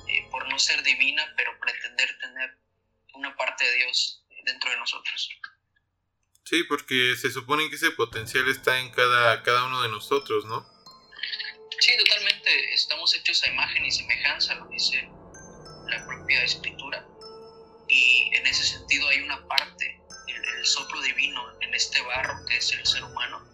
[0.07, 2.57] eh, por no ser divina, pero pretender tener
[3.13, 5.29] una parte de Dios dentro de nosotros.
[6.43, 10.65] Sí, porque se supone que ese potencial está en cada, cada uno de nosotros, ¿no?
[11.79, 12.73] Sí, totalmente.
[12.73, 15.09] Estamos hechos a imagen y semejanza, lo dice
[15.87, 17.05] la propia escritura.
[17.89, 22.57] Y en ese sentido hay una parte, el, el soplo divino en este barro que
[22.57, 23.46] es el ser humano.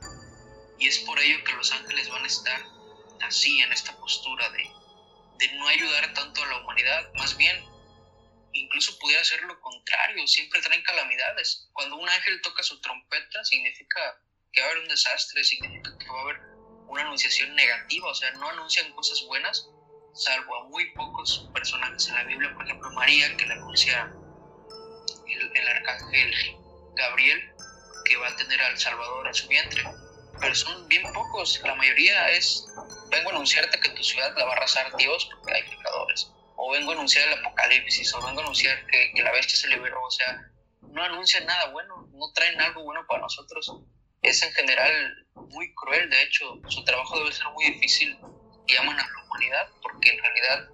[0.84, 2.62] Y es por ello que los ángeles van a estar
[3.22, 4.70] así, en esta postura de,
[5.38, 7.56] de no ayudar tanto a la humanidad, más bien
[8.52, 11.70] incluso pudiera ser lo contrario, siempre traen calamidades.
[11.72, 16.10] Cuando un ángel toca su trompeta significa que va a haber un desastre, significa que
[16.10, 16.40] va a haber
[16.90, 19.70] una anunciación negativa, o sea, no anuncian cosas buenas,
[20.14, 24.12] salvo a muy pocos personajes en la Biblia, por ejemplo María, que le anuncia
[25.30, 26.34] el, el arcángel
[26.98, 27.54] Gabriel,
[28.04, 29.86] que va a tener al Salvador a su vientre,
[30.40, 32.66] pero son bien pocos, la mayoría es
[33.10, 36.32] vengo a anunciarte que tu ciudad la va a arrasar Dios porque hay pecadores.
[36.56, 39.68] O vengo a anunciar el apocalipsis, o vengo a anunciar que, que la bestia se
[39.68, 40.02] liberó.
[40.04, 43.74] O sea, no anuncian nada bueno, no traen algo bueno para nosotros.
[44.22, 48.18] Es en general muy cruel, de hecho, su trabajo debe ser muy difícil
[48.68, 50.70] y a la humanidad porque en realidad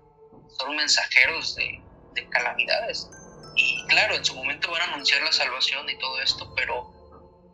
[0.57, 1.81] son mensajeros de,
[2.13, 3.09] de calamidades.
[3.55, 6.93] Y claro, en su momento van a anunciar la salvación y todo esto, pero,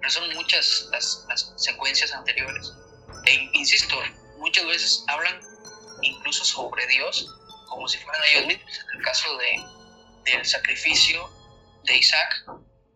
[0.05, 2.71] pero son muchas las, las secuencias anteriores.
[3.25, 3.95] E insisto,
[4.37, 5.41] muchas veces hablan
[6.03, 7.27] incluso sobre Dios
[7.67, 8.79] como si fueran ellos mismos.
[8.91, 11.27] En el caso de, del sacrificio
[11.85, 12.45] de Isaac,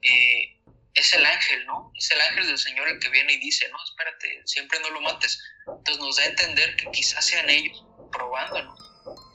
[0.03, 0.61] eh,
[0.93, 1.91] es el ángel, ¿no?
[1.97, 5.01] Es el ángel del Señor el que viene y dice, no, espérate, siempre no lo
[5.01, 5.41] mates.
[5.65, 8.79] Entonces nos da a entender que quizás sean ellos probándonos.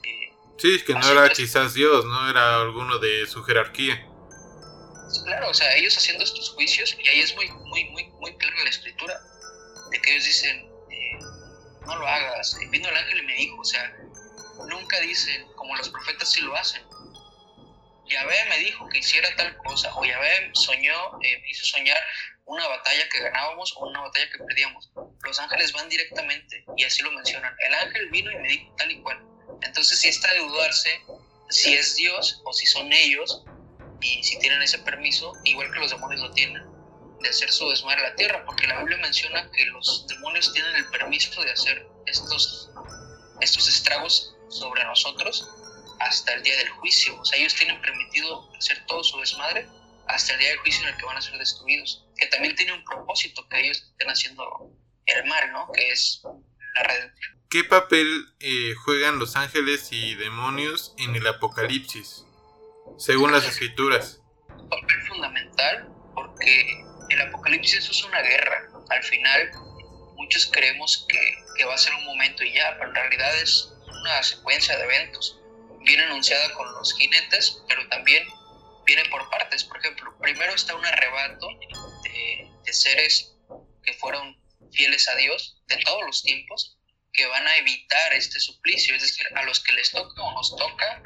[0.05, 4.14] Eh, sí, que no era quizás Dios, no era alguno de su jerarquía.
[5.25, 8.63] Claro, o sea, ellos haciendo estos juicios, y ahí es muy, muy, muy, muy clara
[8.63, 9.19] la escritura,
[9.91, 11.19] de que ellos dicen, eh,
[11.87, 12.55] no lo hagas.
[12.69, 13.91] vino el ángel y me dijo, o sea,
[14.67, 16.83] nunca dicen, como los profetas sí lo hacen,
[18.07, 21.97] Yahvé me dijo que hiciera tal cosa, o Yahvé soñó, eh, me hizo soñar
[22.45, 24.91] una batalla que ganábamos o una batalla que perdíamos.
[25.23, 27.55] Los ángeles van directamente y así lo mencionan.
[27.65, 29.25] El ángel vino y me dijo tal y cual.
[29.63, 31.01] Entonces si está de dudarse
[31.49, 33.43] si es Dios o si son ellos
[34.05, 36.63] y si tienen ese permiso, igual que los demonios lo tienen,
[37.21, 40.75] de hacer su desmadre a la tierra, porque la Biblia menciona que los demonios tienen
[40.75, 42.69] el permiso de hacer estos,
[43.41, 45.49] estos estragos sobre nosotros
[45.99, 47.19] hasta el día del juicio.
[47.19, 49.67] O sea, ellos tienen permitido hacer todo su desmadre
[50.07, 52.05] hasta el día del juicio en el que van a ser destruidos.
[52.17, 54.71] Que también tiene un propósito que ellos estén haciendo
[55.07, 55.71] el mal, ¿no?
[55.73, 56.21] Que es
[56.75, 57.35] la redención.
[57.49, 62.24] ¿Qué papel eh, juegan los ángeles y demonios en el Apocalipsis,
[62.97, 64.21] según las escrituras?
[64.49, 68.69] Un papel fundamental porque el Apocalipsis es una guerra.
[68.89, 69.51] Al final,
[70.15, 73.71] muchos creemos que, que va a ser un momento y ya, pero en realidad es
[73.87, 75.39] una secuencia de eventos
[75.85, 78.27] viene anunciada con los jinetes, pero también
[78.85, 79.63] viene por partes.
[79.63, 81.47] Por ejemplo, primero está un arrebato
[82.03, 83.33] de, seres
[83.83, 84.37] que fueron
[84.73, 86.77] fieles a Dios de todos los tiempos,
[87.13, 90.53] que van a evitar este suplicio, es decir, a los que les toca o nos
[90.57, 91.01] toca,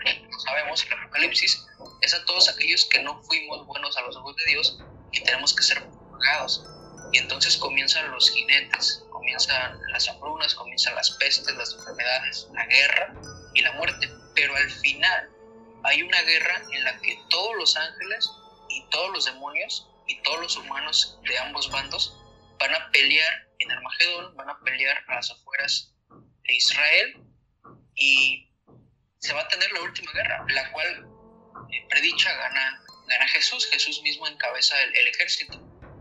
[0.46, 1.64] sabemos el Apocalipsis,
[2.02, 4.80] es a todos aquellos que no fuimos buenos a los ojos de Dios
[5.12, 6.66] y tenemos que ser purgados.
[7.12, 13.14] Y entonces comienzan los jinetes, comienzan las hambrunas, comienzan las pestes, las enfermedades, la guerra
[13.54, 14.10] y la muerte
[14.40, 15.30] pero al final
[15.84, 18.32] hay una guerra en la que todos los ángeles
[18.70, 22.18] y todos los demonios y todos los humanos de ambos bandos
[22.58, 25.94] van a pelear en Armagedón, van a pelear a las afueras
[26.44, 27.24] de Israel
[27.96, 28.50] y
[29.20, 31.08] se va a tener la última guerra, la cual
[31.72, 35.58] eh, predicha gana, gana Jesús, Jesús mismo encabeza el, el ejército.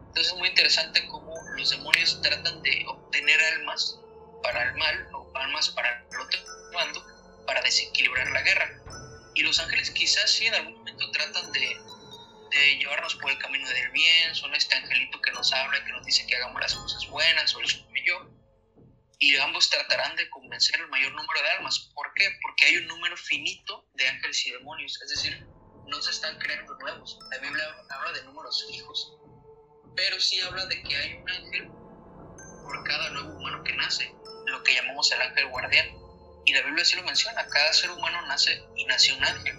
[0.08, 3.98] Entonces es muy interesante cómo los demonios tratan de obtener almas
[4.42, 6.40] para el mal o almas para el otro
[6.72, 7.04] bando
[7.46, 8.70] para desequilibrar la guerra.
[9.34, 11.76] Y los ángeles quizás sí en algún momento tratan de,
[12.50, 16.04] de llevarnos por el camino del bien, son este angelito que nos habla, que nos
[16.04, 17.68] dice que hagamos las cosas buenas, o el
[18.04, 18.37] yo.
[19.18, 21.90] Y ambos tratarán de convencer el mayor número de almas.
[21.94, 22.28] ¿Por qué?
[22.42, 25.00] Porque hay un número finito de ángeles y demonios.
[25.02, 25.46] Es decir,
[25.86, 27.18] no se están creando nuevos.
[27.30, 29.16] La Biblia habla de números fijos.
[29.96, 31.68] Pero sí habla de que hay un ángel
[32.62, 34.14] por cada nuevo humano que nace,
[34.46, 35.98] lo que llamamos el ángel guardián
[36.48, 39.54] y la Biblia sí lo menciona, cada ser humano nace y nace un ángel.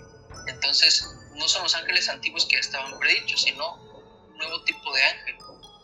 [0.47, 5.03] Entonces, no son los ángeles antiguos que ya estaban predichos, sino un nuevo tipo de
[5.03, 5.37] ángel.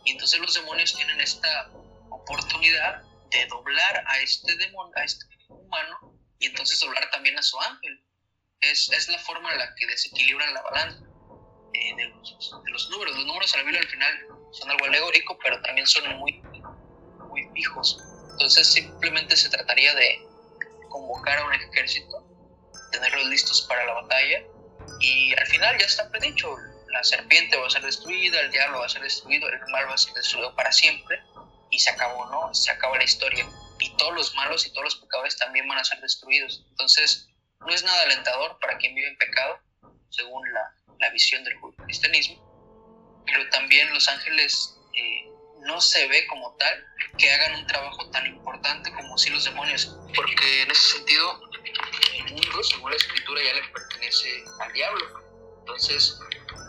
[0.04, 1.70] Y entonces los demonios tienen esta
[2.10, 7.60] oportunidad de doblar a este demonio, a este humano, y entonces doblar también a su
[7.60, 8.02] ángel.
[8.62, 11.04] Es, es la forma en la que desequilibran la balanza
[11.74, 13.16] eh, de, los, de, los, números.
[13.16, 16.42] Los números a la Biblia al final son algo alegórico, pero también son muy,
[17.30, 18.00] muy fijos.
[18.32, 20.26] Entonces simplemente se trataría de,
[20.96, 22.26] convocar a un ejército,
[22.92, 24.44] tenerlos listos para la batalla
[25.02, 26.56] y al final ya está predicho,
[26.88, 29.96] la serpiente va a ser destruida, el diablo va a ser destruido, el mal va
[29.96, 31.22] a ser destruido para siempre
[31.76, 32.54] y se acabó, ¿no?
[32.54, 33.46] Se acabó la historia
[33.80, 36.64] y todos los malos y todos los pecadores también van a ser destruidos.
[36.70, 37.28] Entonces,
[37.60, 39.60] no es nada alentador para quien vive en pecado,
[40.10, 45.30] según la, la visión del cristianismo, pero también los ángeles eh,
[45.66, 46.86] no se ve como tal
[47.18, 51.42] que hagan un trabajo tan importante como si los demonios, porque en ese sentido
[52.18, 55.26] el mundo, según la escritura, ya le pertenece al diablo.
[55.60, 56.18] Entonces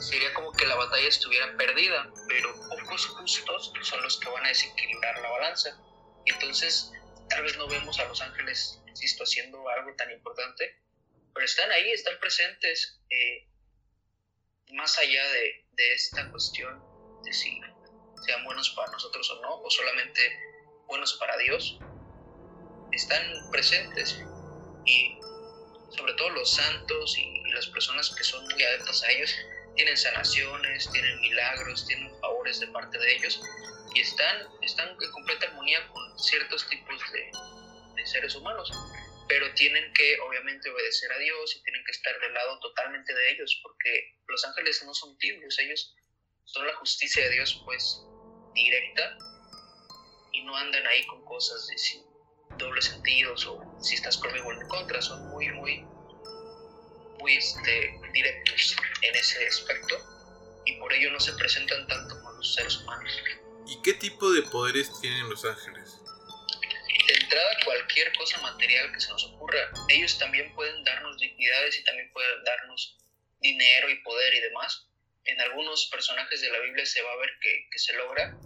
[0.01, 4.49] sería como que la batalla estuviera perdida, pero pocos justos son los que van a
[4.49, 5.79] desequilibrar la balanza.
[6.25, 6.93] Entonces
[7.29, 10.77] tal vez no vemos a los ángeles, insisto, haciendo algo tan importante,
[11.35, 13.49] pero están ahí, están presentes, eh,
[14.73, 16.83] más allá de, de esta cuestión
[17.25, 17.61] de si
[18.25, 20.21] sean buenos para nosotros o no, o solamente
[20.87, 21.79] buenos para Dios,
[22.93, 24.19] están presentes
[24.87, 25.19] y
[25.97, 29.35] sobre todo los santos y, las personas que son muy adeptas a ellos
[29.77, 33.41] tienen sanaciones, tienen milagros, tienen favores de parte de ellos
[33.95, 37.31] y están, están en completa armonía con ciertos tipos de,
[37.95, 38.71] de seres humanos,
[39.29, 43.31] pero tienen que obviamente obedecer a Dios y tienen que estar del lado totalmente de
[43.33, 45.95] ellos porque los ángeles no son tibios, ellos
[46.45, 48.03] son la justicia de Dios pues
[48.55, 49.17] directa
[50.33, 52.05] y no andan ahí con cosas de si,
[52.59, 55.85] dobles sentidos o si estás conmigo en contra, son muy, muy,
[57.19, 59.97] muy este, directos en ese aspecto
[60.65, 63.23] y por ello no se presentan tanto con los seres humanos.
[63.67, 66.01] ¿Y qué tipo de poderes tienen los ángeles?
[67.07, 71.85] De entrada, cualquier cosa material que se nos ocurra, ellos también pueden darnos dignidades y
[71.85, 72.99] también pueden darnos
[73.41, 74.89] dinero y poder y demás.
[75.25, 78.37] En algunos personajes de la Biblia se va a ver que, que se logra,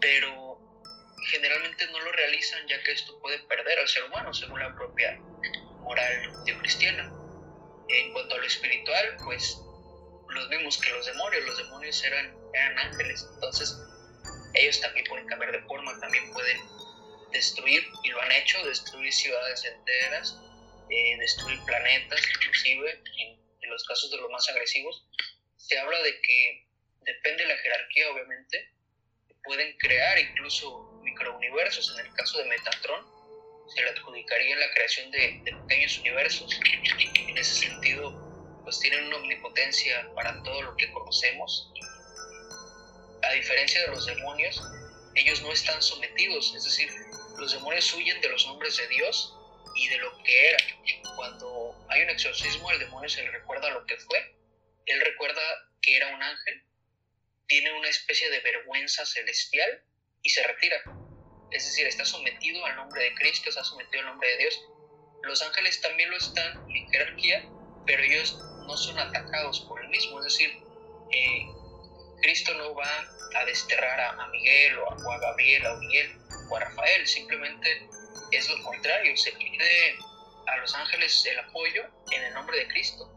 [0.00, 0.82] pero
[1.30, 5.18] generalmente no lo realizan ya que esto puede perder al ser humano según la propia
[5.80, 7.12] moral cristiana.
[7.88, 9.58] En cuanto a lo espiritual, pues
[10.28, 13.74] los mismos que los demonios, los demonios eran, eran ángeles, entonces
[14.54, 16.58] ellos también pueden cambiar de forma, también pueden
[17.32, 20.36] destruir, y lo han hecho, destruir ciudades enteras,
[20.90, 25.04] eh, destruir planetas, inclusive en, en, los casos de los más agresivos.
[25.56, 26.66] Se habla de que
[27.02, 28.70] depende de la jerarquía, obviamente,
[29.44, 33.17] pueden crear incluso microuniversos, en el caso de Metatron,
[33.74, 36.58] se le adjudicaría la creación de, pequeños universos.
[37.14, 41.72] En ese sentido, pues tienen una omnipotencia para todo lo que conocemos.
[43.22, 44.60] A diferencia de los demonios,
[45.14, 46.90] ellos no están sometidos, es decir,
[47.38, 49.34] los demonios huyen de los nombres de Dios
[49.76, 50.58] y de lo que era.
[51.16, 54.34] Cuando hay un exorcismo, el demonio se le recuerda lo que fue.
[54.86, 55.42] Él recuerda
[55.82, 56.64] que era un ángel,
[57.46, 59.82] tiene una especie de vergüenza celestial
[60.22, 60.82] y se retira.
[61.50, 64.64] Es decir, está sometido al nombre de Cristo, está sometido al nombre de Dios.
[65.22, 67.44] Los ángeles también lo están en jerarquía,
[67.86, 70.18] pero ellos no son atacados por el mismo.
[70.18, 70.62] Es decir,
[71.10, 71.46] eh,
[72.20, 76.18] Cristo no va a desterrar a, Miguel o a, Gabriel o a Miguel
[76.50, 77.88] o a Rafael, simplemente
[78.32, 79.96] es lo contrario, se pide
[80.46, 83.10] a los ángeles el apoyo en el nombre de Cristo,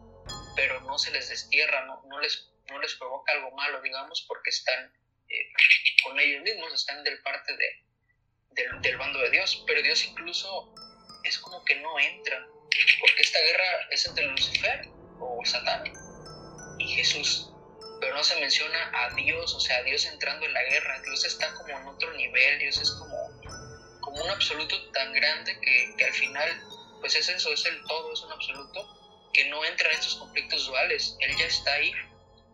[0.56, 4.50] pero no se les destierra, no, no, les, no les provoca algo malo, digamos, porque
[4.50, 4.94] están
[5.30, 5.54] eh,
[6.04, 7.84] con ellos mismos, están del parte de,
[8.52, 10.74] del, del, bando de Dios, pero Dios incluso
[11.24, 12.48] es como que no entra,
[13.00, 14.88] porque esta guerra es entre Lucifer
[15.20, 15.92] o Satán
[16.80, 17.52] y Jesús,
[18.00, 21.54] pero no se menciona a Dios, o sea, Dios entrando en la guerra, Dios está
[21.54, 23.42] como en otro nivel, Dios es como,
[24.02, 26.62] como un absoluto tan grande que, que al final,
[27.00, 28.98] pues es eso, es el todo, es un absoluto,
[29.34, 31.94] que no entra en estos conflictos duales, Él ya está ahí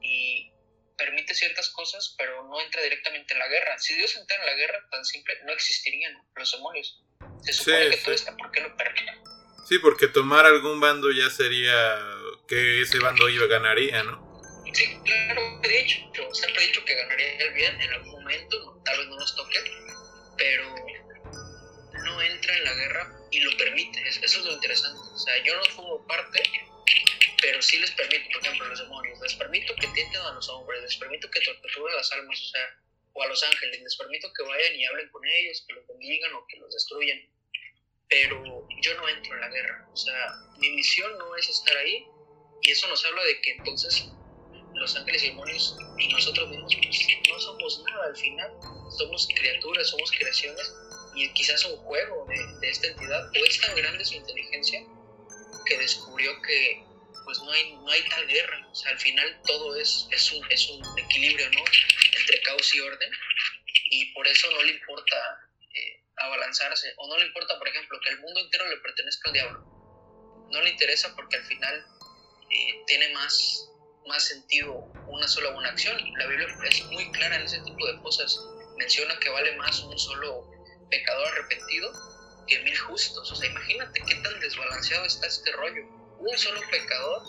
[0.02, 0.52] y
[0.98, 3.78] permite ciertas cosas, pero no entra directamente en la guerra.
[3.78, 7.04] Si Dios entra en la guerra tan simple, no existirían los demonios.
[7.44, 9.12] Se supone que todo está porque lo permite.
[9.68, 12.00] Sí, porque tomar algún bando ya sería
[12.48, 14.42] que ese bando iba ganaría, ¿no?
[14.74, 16.00] Sí, claro, he dicho,
[16.34, 19.60] siempre he dicho que ganaría el bien en algún momento, tal vez no nos toque,
[20.38, 20.76] pero
[22.06, 25.00] no entra en la guerra y lo permite, eso es lo interesante.
[25.14, 26.44] O sea, yo no formo parte,
[27.42, 30.50] pero sí les permito, por ejemplo, a los demonios, les permito que tienten a los
[30.50, 32.68] hombres, les permito que torturen a las almas, o sea,
[33.14, 36.34] o a los ángeles, les permito que vayan y hablen con ellos, que los bendigan
[36.34, 37.20] o que los destruyan
[38.10, 39.88] pero yo no entro en la guerra.
[39.92, 42.06] O sea, mi misión no es estar ahí
[42.62, 44.10] y eso nos habla de que entonces
[44.74, 48.52] los ángeles y demonios y nosotros mismos pues, no somos nada al final.
[48.98, 50.74] Somos criaturas, somos creaciones
[51.16, 53.30] y quizás un juego de, de esta entidad.
[53.30, 54.82] O es tan grande su inteligencia
[55.66, 56.84] que descubrió que
[57.28, 58.66] pues no hay, no hay tal guerra.
[58.72, 61.64] O sea, al final todo es, es, un, es un equilibrio, ¿no?
[62.18, 63.12] Entre caos y orden.
[63.92, 65.16] Y por eso no le importa
[66.18, 69.60] abalanzarse, o no le importa, por ejemplo, que el mundo entero le pertenezca al diablo.
[70.52, 71.86] No le interesa porque al final
[72.50, 73.70] eh, tiene más,
[74.08, 74.74] más sentido
[75.08, 75.98] una sola buena acción.
[76.18, 78.40] La Biblia es muy clara en ese tipo de cosas.
[78.78, 80.50] Menciona que vale más un solo
[80.90, 81.92] pecador arrepentido
[82.48, 83.32] que mil justos.
[83.32, 85.97] O sea, imagínate qué tan desbalanceado está este rollo.
[86.20, 87.24] Un solo pecador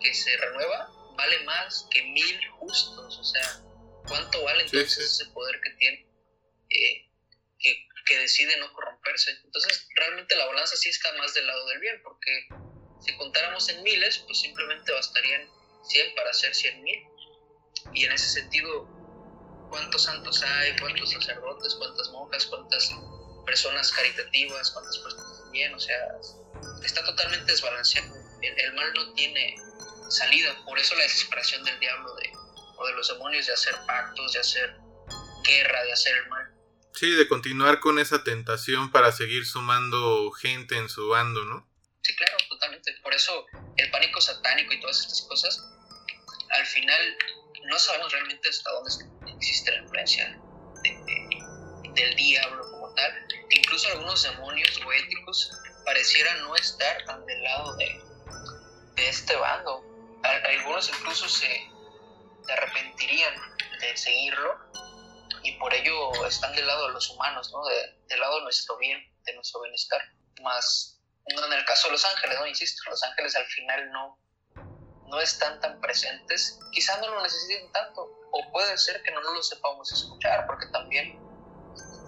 [0.00, 3.18] que se renueva vale más que mil justos.
[3.18, 3.60] O sea,
[4.06, 6.06] ¿cuánto vale entonces ese poder que tiene?
[6.70, 7.10] Eh,
[7.58, 9.38] que que decide no corromperse.
[9.44, 12.48] Entonces, realmente la balanza sí está más del lado del bien, porque
[13.00, 15.48] si contáramos en miles, pues simplemente bastarían
[15.84, 16.98] 100 para hacer 100 mil.
[17.92, 18.88] Y en ese sentido,
[19.70, 20.76] ¿cuántos santos hay?
[20.80, 21.74] ¿Cuántos sacerdotes?
[21.74, 22.46] ¿Cuántas monjas?
[22.46, 22.90] ¿Cuántas
[23.44, 24.70] personas caritativas?
[24.70, 25.74] ¿Cuántas personas bien?
[25.74, 26.18] O sea,
[26.84, 28.17] está totalmente desbalanceado.
[28.42, 29.56] El, mal no tiene
[30.08, 30.56] salida.
[30.64, 32.32] Por eso la desesperación del diablo de,
[32.76, 34.76] o de los demonios de hacer pactos, de hacer
[35.44, 36.58] guerra, de hacer el mal
[36.98, 41.64] Sí, de continuar con esa tentación para seguir sumando gente en su bando, ¿no?
[42.02, 42.92] Sí, claro, totalmente.
[43.04, 45.64] Por eso el pánico satánico y todas estas cosas,
[46.50, 47.16] al final
[47.66, 48.90] no sabemos realmente hasta dónde
[49.36, 50.40] existe la influencia
[51.94, 53.12] del diablo como tal.
[53.50, 55.52] Incluso algunos demonios goéticos
[55.84, 58.00] parecieran no estar tan del lado de,
[58.98, 59.84] de este bando.
[60.22, 61.70] Algunos incluso se
[62.48, 63.34] arrepentirían
[63.80, 64.58] de seguirlo
[65.42, 67.64] y por ello están del lado de los humanos, ¿no?
[67.64, 70.00] del lado de nuestro bien, de nuestro bienestar.
[70.42, 71.00] Más,
[71.34, 72.46] no en el caso de los ángeles, ¿no?
[72.46, 74.18] Insisto, los ángeles al final no,
[75.06, 79.42] no están tan presentes, quizá no lo necesiten tanto, o puede ser que no lo
[79.42, 81.18] sepamos escuchar, porque también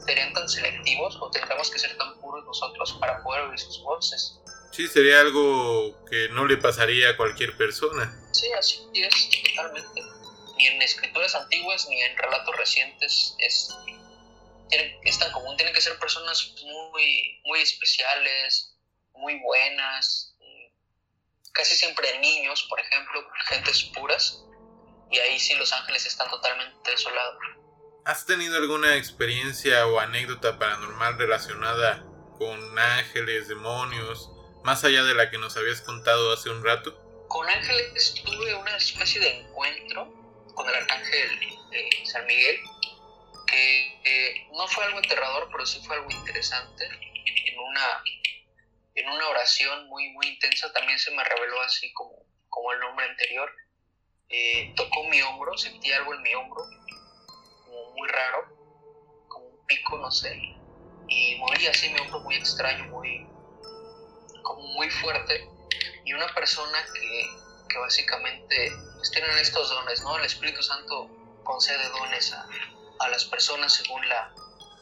[0.07, 4.41] serían tan selectivos o tendríamos que ser tan puros nosotros para poder oír sus voces.
[4.73, 8.16] Sí, sería algo que no le pasaría a cualquier persona.
[8.33, 10.03] Sí, así es, totalmente.
[10.57, 13.68] Ni en escrituras antiguas ni en relatos recientes es,
[14.71, 15.57] es tan común.
[15.57, 18.77] Tienen que ser personas muy, muy especiales,
[19.14, 20.31] muy buenas,
[21.53, 24.45] casi siempre niños, por ejemplo, gentes puras,
[25.11, 27.37] y ahí sí los ángeles están totalmente desolados.
[28.05, 32.05] ¿Has tenido alguna experiencia o anécdota paranormal relacionada
[32.39, 34.31] con ángeles, demonios,
[34.63, 36.97] más allá de la que nos habías contado hace un rato?
[37.29, 40.13] Con ángeles tuve una especie de encuentro
[40.55, 41.43] con el arcángel
[41.73, 42.61] eh, San Miguel,
[43.47, 46.85] que eh, no fue algo aterrador, pero sí fue algo interesante.
[46.85, 48.03] En una,
[48.95, 53.07] en una oración muy, muy intensa también se me reveló así como, como el nombre
[53.07, 53.51] anterior.
[54.29, 56.65] Eh, tocó mi hombro, sentí algo en mi hombro
[57.97, 60.35] muy raro, como un pico, no sé,
[61.09, 63.27] y movía así mi hombro muy extraño, muy,
[64.43, 65.47] como muy fuerte,
[66.05, 67.22] y una persona que,
[67.68, 70.16] que básicamente pues, tienen estos dones, ¿no?
[70.16, 71.11] El Espíritu Santo
[71.45, 72.47] concede dones a,
[73.01, 74.32] a las personas según la,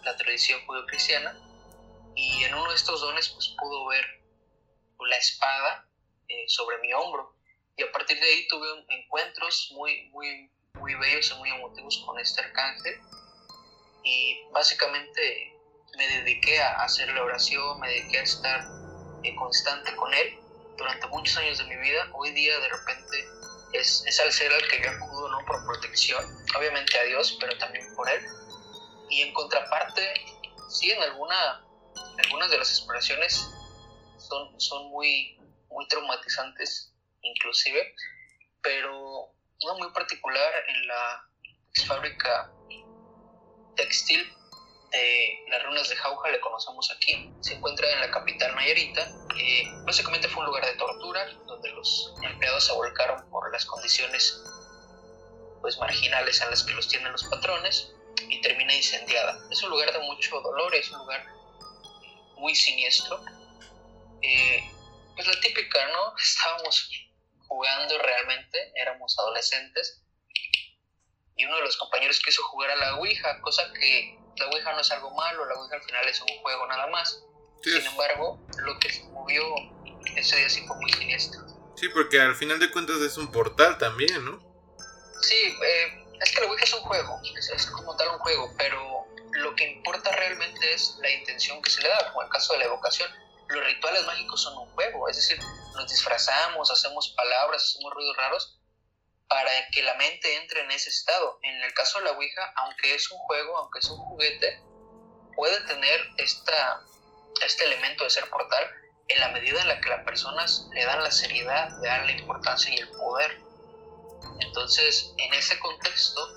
[0.05, 1.39] la tradición judio-cristiana,
[2.15, 4.05] y en uno de estos dones pues pudo ver
[5.01, 5.89] la espada
[6.29, 7.37] eh, sobre mi hombro,
[7.77, 12.19] y a partir de ahí tuve encuentros muy, muy, muy bellos y muy emotivos con
[12.19, 13.01] este arcángel
[14.03, 15.55] y básicamente
[15.97, 18.61] me dediqué a hacer la oración, me dediqué a estar
[19.23, 20.39] eh, constante con él
[20.77, 22.09] durante muchos años de mi vida.
[22.13, 23.27] Hoy día de repente
[23.73, 26.25] es, es al ser al que yo acudo no por protección,
[26.57, 28.25] obviamente a Dios, pero también por él.
[29.11, 30.15] Y en contraparte,
[30.69, 31.65] sí, en alguna,
[32.25, 33.49] algunas de las exploraciones
[34.19, 35.39] son, son muy,
[35.71, 36.93] muy traumatizantes
[37.23, 37.95] inclusive,
[38.63, 41.29] pero una muy particular en la
[41.87, 42.53] fábrica
[43.77, 44.33] textil
[45.49, 47.31] las ruinas de Jauja, le conocemos aquí.
[47.41, 49.11] Se encuentra en la capital Nayarita.
[49.85, 54.43] básicamente fue un lugar de tortura donde los empleados se volcaron por las condiciones
[55.61, 57.93] pues marginales en las que los tienen los patrones
[58.29, 59.39] y termina incendiada.
[59.51, 61.25] Es un lugar de mucho dolor, es un lugar
[62.37, 63.23] muy siniestro.
[64.23, 64.71] Eh,
[65.15, 66.17] pues la típica, ¿no?
[66.23, 66.91] Estábamos
[67.47, 70.03] jugando realmente, éramos adolescentes,
[71.39, 74.81] y uno de los compañeros quiso jugar a la Ouija, cosa que la Ouija no
[74.81, 77.23] es algo malo, la Ouija al final es un juego nada más.
[77.63, 79.43] Sin embargo, lo que se movió
[80.17, 81.41] ese día sí fue muy siniestro.
[81.77, 84.41] Sí, porque al final de cuentas es un portal también, ¿no?
[85.21, 88.53] Sí, eh, es que la Ouija es un juego, es, es, como tal un juego,
[88.57, 92.53] pero lo que importa realmente es la intención que se le da, como el caso
[92.55, 93.11] de la evocación
[93.49, 95.39] los rituales mágicos son un juego, es decir,
[95.75, 98.58] nos disfrazamos, hacemos palabras, hacemos ruidos raros
[99.29, 101.39] para que la mente entre en ese estado.
[101.43, 104.63] En el caso de la Ouija, aunque es un juego, aunque es un juguete,
[105.37, 106.83] puede tener esta,
[107.45, 108.65] este elemento de ser portal
[109.09, 112.13] en la medida en la que las personas le dan la seriedad, le dan la
[112.13, 113.41] importancia y el poder.
[114.41, 116.29] Entonces, en ese contexto,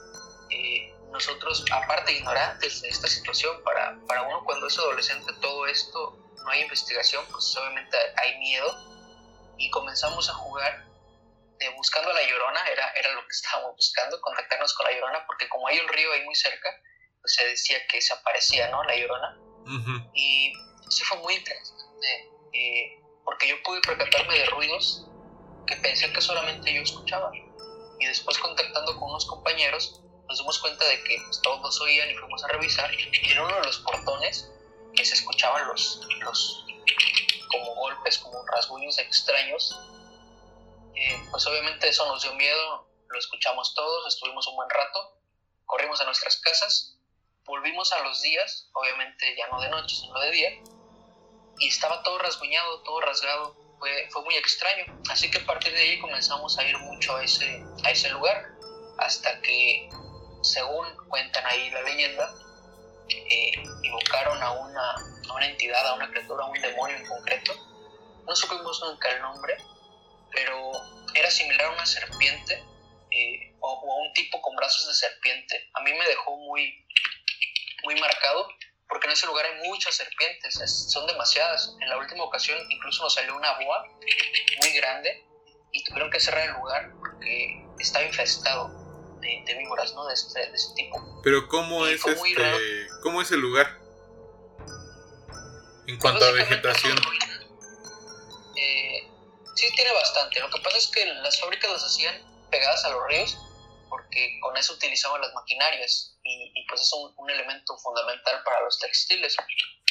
[0.50, 6.18] eh, nosotros, aparte ignorantes de esta situación, para, para uno cuando es adolescente, todo esto
[6.44, 8.76] no hay investigación, pues obviamente hay miedo
[9.58, 10.91] y comenzamos a jugar
[11.62, 15.24] eh, buscando a la llorona, era, era lo que estábamos buscando, contactarnos con la llorona,
[15.28, 16.70] porque como hay un río ahí muy cerca,
[17.22, 18.84] pues se decía que se aparecía, ¿no?
[18.84, 19.38] La llorona.
[20.14, 20.54] Y
[20.90, 25.06] sí fue muy interesante, eh, porque yo pude percatarme de ruidos
[25.68, 27.32] que pensé que solamente yo escuchaba.
[28.00, 32.10] Y después contactando con unos compañeros, nos dimos cuenta de que pues, todos nos oían
[32.10, 32.92] y fuimos a revisar.
[32.94, 34.50] Y en uno de los portones
[34.96, 36.66] que se escuchaban los, los
[37.52, 39.80] como golpes, como rasguños extraños.
[40.96, 45.18] Eh, pues obviamente eso nos dio miedo, lo escuchamos todos, estuvimos un buen rato,
[45.66, 46.98] corrimos a nuestras casas,
[47.46, 50.50] volvimos a los días, obviamente ya no de noche, sino de día,
[51.60, 54.86] y estaba todo rasguñado, todo rasgado, fue, fue muy extraño.
[55.10, 58.52] Así que a partir de ahí comenzamos a ir mucho a ese, a ese lugar,
[59.00, 59.90] hasta que,
[60.42, 62.34] según cuentan ahí la leyenda,
[63.10, 63.52] eh,
[63.84, 64.92] invocaron a una,
[65.30, 67.54] a una entidad, a una criatura, a un demonio en concreto.
[68.26, 69.58] No supimos nunca el nombre,
[70.32, 70.72] pero
[71.14, 72.64] era similar a una serpiente
[73.12, 75.70] eh, o, a un tipo con brazos de serpiente.
[75.74, 76.86] A mí me dejó muy,
[77.84, 78.48] muy marcado
[78.88, 80.60] porque en ese lugar hay muchas serpientes,
[80.92, 81.76] son demasiadas.
[81.80, 83.86] En la última ocasión incluso nos salió una boa
[84.60, 85.24] muy grande
[85.72, 88.82] y tuvieron que cerrar el lugar porque estaba infestado
[89.22, 90.06] de, víboras, ¿no?
[90.08, 91.22] De este, de este, tipo.
[91.24, 93.80] Pero ¿cómo es este, cómo es el lugar?
[95.88, 96.98] En cuanto a vegetación.
[98.56, 99.01] Eh,
[99.56, 100.40] Sí, tiene bastante.
[100.40, 103.38] Lo que pasa es que las fábricas las hacían pegadas a los ríos
[103.90, 108.62] porque con eso utilizaban las maquinarias y, y pues es un, un, elemento fundamental para
[108.62, 109.36] los textiles.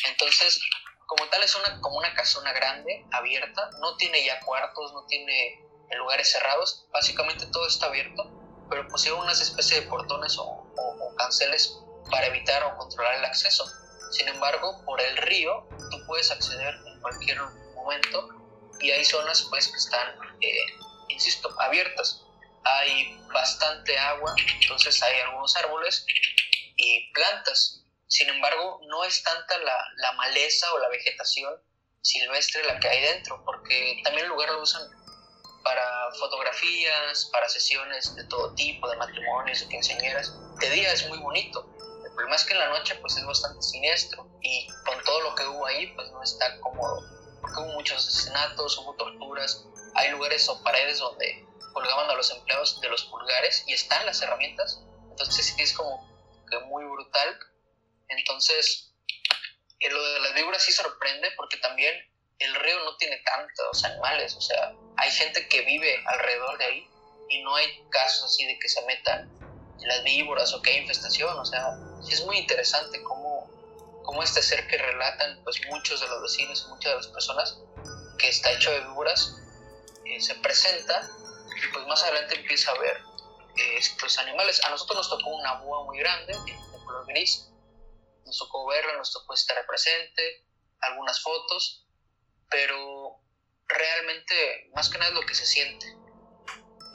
[0.07, 0.59] Entonces,
[1.07, 5.61] como tal es una, como una casona grande, abierta, no tiene ya cuartos, no tiene
[5.97, 8.23] lugares cerrados, básicamente todo está abierto,
[8.71, 11.77] pero pusieron unas especies de portones o, o, canceles
[12.11, 13.71] para evitar o controlar el acceso.
[14.13, 17.39] Sin embargo, por el río tú puedes acceder en cualquier
[17.75, 18.39] momento
[18.81, 20.66] y hay zonas pues que están, eh,
[21.09, 22.22] insisto, abiertas.
[22.64, 26.05] Hay bastante agua, entonces hay algunos árboles
[26.76, 27.85] y plantas.
[28.07, 31.55] Sin embargo, no es tanta la, la maleza o la vegetación
[32.03, 34.83] silvestre la que hay dentro, porque también el lugar lo usan
[35.62, 40.35] para fotografías, para sesiones de todo tipo, de matrimonios, de quinceañeras.
[40.59, 41.66] De día es muy bonito.
[42.05, 45.35] El problema es que en la noche pues es bastante siniestro y con todo lo
[45.35, 47.20] que hubo ahí pues no está cómodo.
[47.41, 52.80] Porque hubo muchos asesinatos, hubo torturas, hay lugares o paredes donde colgaban a los empleados
[52.80, 54.82] de los pulgares y están las herramientas.
[55.11, 56.09] Entonces sí es como
[56.51, 57.38] que muy brutal.
[58.09, 58.93] Entonces,
[59.78, 61.95] eh, lo de las víboras sí sorprende porque también
[62.41, 66.88] el río no tiene tantos animales, o sea, hay gente que vive alrededor de ahí
[67.28, 69.30] y no hay casos así de que se metan
[69.86, 71.70] las víboras o que hay infestación, o sea,
[72.11, 73.30] es muy interesante cómo,
[74.11, 77.61] cómo este ser que relatan pues muchos de los vecinos y muchas de las personas
[78.19, 79.37] que está hecho de víboras
[80.05, 81.09] eh, se presenta
[81.57, 82.97] y pues más adelante empieza a ver
[83.57, 84.61] eh, estos animales.
[84.65, 87.53] A nosotros nos tocó una búa muy grande de color gris,
[88.27, 90.45] nos tocó verla, nos tocó estar presente,
[90.81, 91.87] algunas fotos,
[92.51, 93.21] pero
[93.69, 95.87] realmente, más que nada es lo que se siente.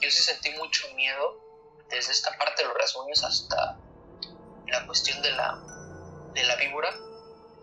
[0.02, 1.42] Yo sí sentí mucho miedo
[1.88, 3.78] desde esta parte de los rasguños hasta
[4.66, 5.75] la cuestión de la,
[6.36, 6.94] de la víbora,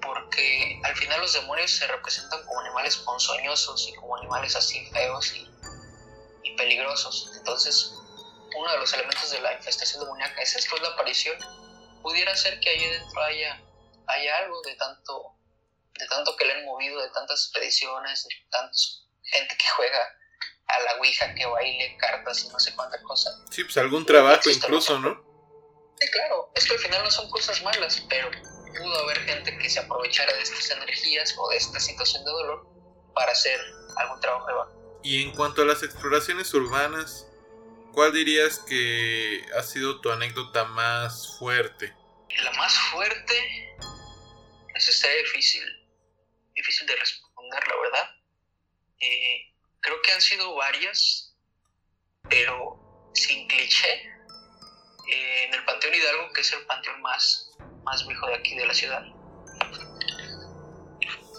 [0.01, 5.33] porque al final los demonios se representan como animales ponzoñosos y como animales así feos
[5.33, 5.49] y,
[6.43, 7.31] y peligrosos.
[7.37, 7.93] Entonces,
[8.55, 11.37] uno de los elementos de la infestación demoníaca es esto, es la aparición.
[12.01, 13.63] Pudiera ser que ahí dentro haya,
[14.07, 15.37] haya algo de tanto,
[15.93, 19.99] de tanto que le han movido, de tantas expediciones, de tantos gente que juega
[20.67, 23.31] a la Ouija, que baile cartas y no sé cuánta cosa.
[23.51, 25.23] Sí, pues algún trabajo incluso, ¿no?
[25.99, 28.29] Sí, claro, es que al final no son cosas malas, pero
[28.77, 32.67] pudo haber gente que se aprovechara de estas energías o de esta situación de dolor
[33.13, 33.59] para hacer
[33.97, 37.27] algún trabajo de Y en cuanto a las exploraciones urbanas,
[37.93, 41.93] ¿cuál dirías que ha sido tu anécdota más fuerte?
[42.43, 43.75] La más fuerte,
[44.75, 45.63] eso está difícil,
[46.55, 48.23] difícil de responder, la verdad
[49.03, 51.35] eh, creo que han sido varias,
[52.29, 54.09] pero sin cliché.
[55.09, 57.42] Eh, en el Panteón Hidalgo, que es el panteón más,
[57.83, 59.03] más viejo de aquí de la ciudad.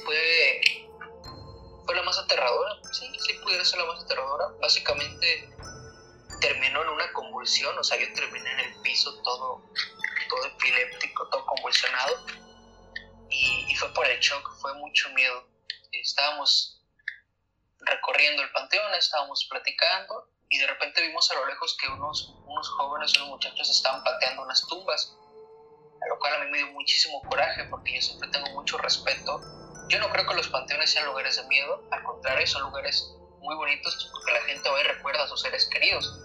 [0.05, 0.61] Fue,
[1.85, 4.49] fue la más aterradora, sí, sí pudiera ser la más aterradora.
[4.61, 5.55] Básicamente
[6.41, 9.65] terminó en una convulsión, o sea, yo terminé en el piso todo,
[10.29, 12.27] todo epiléptico, todo convulsionado.
[13.31, 15.49] Y, fue por el shock, fue mucho miedo.
[15.93, 16.83] Estábamos
[17.81, 22.69] recorriendo el panteón, estábamos platicando y de repente vimos a lo lejos que unos, unos
[22.69, 25.17] jóvenes, unos muchachos estaban pateando unas tumbas,
[26.05, 29.41] a lo cual a mí me dio muchísimo coraje porque yo siempre tengo mucho respeto.
[29.89, 33.55] Yo no creo que los panteones sean lugares de miedo, al contrario, son lugares muy
[33.57, 36.21] bonitos porque la gente hoy recuerda a sus seres queridos.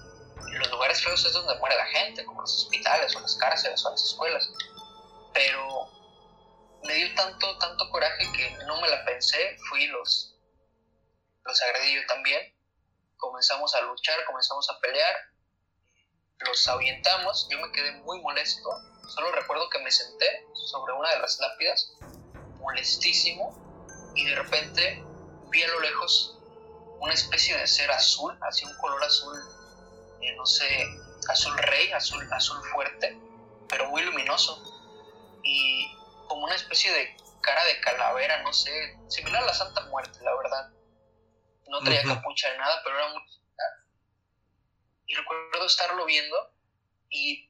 [0.51, 3.91] Los lugares feos es donde muere la gente, como los hospitales o las cárceles o
[3.91, 4.49] las escuelas.
[5.33, 5.87] Pero
[6.83, 10.35] me dio tanto, tanto coraje que no me la pensé, fui los,
[11.43, 12.55] los agredí yo también.
[13.17, 15.15] Comenzamos a luchar, comenzamos a pelear,
[16.39, 18.69] los ahuyentamos, yo me quedé muy molesto,
[19.09, 21.97] solo recuerdo que me senté sobre una de las lápidas,
[22.59, 25.03] molestísimo, y de repente
[25.49, 26.37] vi a lo lejos
[26.99, 29.37] una especie de ser azul, así un color azul,
[30.21, 30.85] eh, no sé,
[31.29, 33.17] azul rey, azul, azul fuerte,
[33.67, 34.61] pero muy luminoso,
[35.43, 35.95] y
[36.27, 40.35] como una especie de cara de calavera, no sé, similar a la Santa Muerte, la
[40.35, 40.73] verdad.
[41.67, 43.21] No traía capucha de nada, pero era muy...
[45.05, 46.35] Y recuerdo estarlo viendo
[47.09, 47.48] y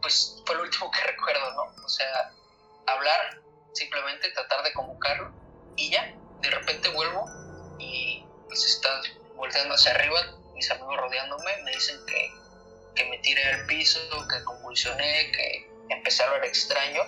[0.00, 1.84] pues fue lo último que recuerdo, ¿no?
[1.84, 2.32] O sea,
[2.86, 3.40] hablar,
[3.72, 5.32] simplemente tratar de convocarlo
[5.76, 7.26] y ya, de repente vuelvo
[7.78, 9.02] y pues está
[9.36, 10.20] volteando hacia arriba,
[10.54, 12.32] mis amigos rodeándome, me dicen que,
[12.94, 17.02] que me tiré al piso, que convulsioné, que empecé a hablar extraño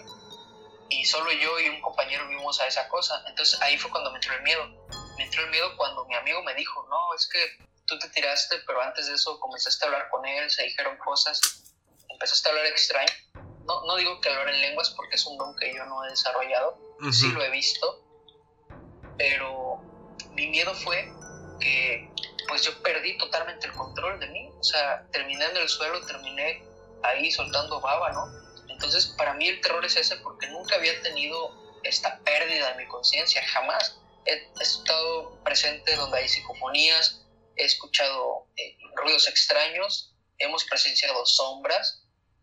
[0.89, 3.23] y solo yo y un compañero vimos a esa cosa.
[3.27, 4.83] Entonces ahí fue cuando me entró el miedo
[5.17, 7.39] me entró el miedo cuando mi amigo me dijo, no, es que
[7.87, 11.41] tú te tiraste, pero antes de eso comenzaste a hablar con él, se dijeron cosas,
[12.23, 13.13] empezaste a hablar extraño.
[13.67, 16.11] No, no digo que hablar en lenguas porque es un don que yo no he
[16.11, 16.79] desarrollado,
[17.11, 18.05] sí lo he visto,
[19.19, 19.81] pero
[20.31, 21.13] mi miedo fue
[21.63, 22.11] porque
[22.49, 26.65] pues yo perdí totalmente el control de mí, o sea, terminé en el suelo, terminé
[27.03, 28.27] ahí soltando baba, ¿no?
[28.69, 32.89] Entonces, para mí el terror es ese porque nunca había tenido esta pérdida de mi
[32.89, 33.99] conciencia, jamás.
[34.27, 37.25] He, estado presente donde hay psicofonías,
[37.57, 42.02] he escuchado eh, ruidos extraños, hemos presenciado sombras,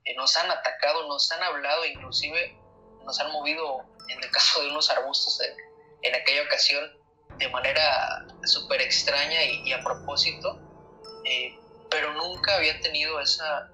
[0.10, 2.58] eh, nos han atacado, nos han hablado, inclusive
[3.06, 5.40] nos han movido, en el caso de unos arbustos
[6.02, 6.92] en aquella ocasión,
[7.38, 10.60] de manera súper extraña y, a propósito,
[11.26, 11.56] eh,
[11.90, 13.72] pero nunca había tenido esa,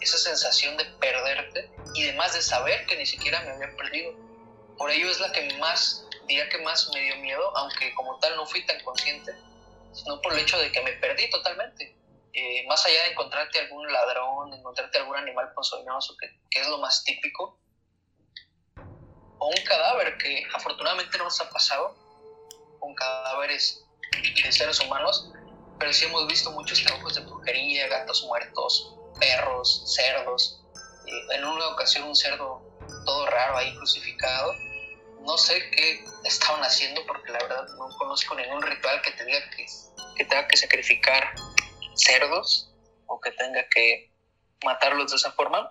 [0.00, 4.12] esa sensación de perderte y además de saber que ni siquiera me había perdido.
[4.76, 8.36] Por ello es la que más, diría que más me dio miedo, aunque como tal
[8.36, 9.34] no fui tan consciente,
[9.92, 11.97] sino por el hecho de que me perdí totalmente.
[12.32, 16.78] Eh, más allá de encontrarte algún ladrón, encontrarte algún animal ponzoñoso, que, que es lo
[16.78, 17.60] más típico,
[19.38, 21.96] o un cadáver que afortunadamente no nos ha pasado,
[22.80, 23.84] con cadáveres
[24.44, 25.32] de seres humanos,
[25.78, 30.64] pero sí hemos visto muchos trabajos de brujería, gatos muertos, perros, cerdos.
[31.30, 32.62] en una ocasión un cerdo
[33.04, 34.54] todo raro ahí crucificado.
[35.20, 39.66] No sé qué estaban haciendo porque la verdad no conozco ningún ritual que tenga que,
[40.16, 41.34] que tenga que sacrificar
[41.98, 42.72] cerdos
[43.06, 44.10] o que tenga que
[44.64, 45.70] matarlos de esa forma.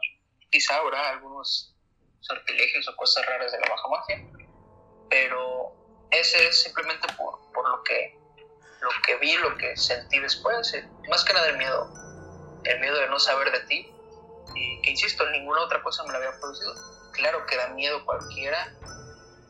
[0.49, 1.75] Quizá habrá algunos
[2.21, 4.28] sortilegios o cosas raras de la baja magia,
[5.09, 5.73] pero
[6.11, 8.17] ese es simplemente por, por lo, que,
[8.82, 11.91] lo que vi, lo que sentí después, eh, más que nada el miedo,
[12.63, 13.93] el miedo de no saber de ti,
[14.55, 16.73] y que insisto, ninguna otra cosa me lo había producido.
[17.11, 18.73] Claro que da miedo cualquiera,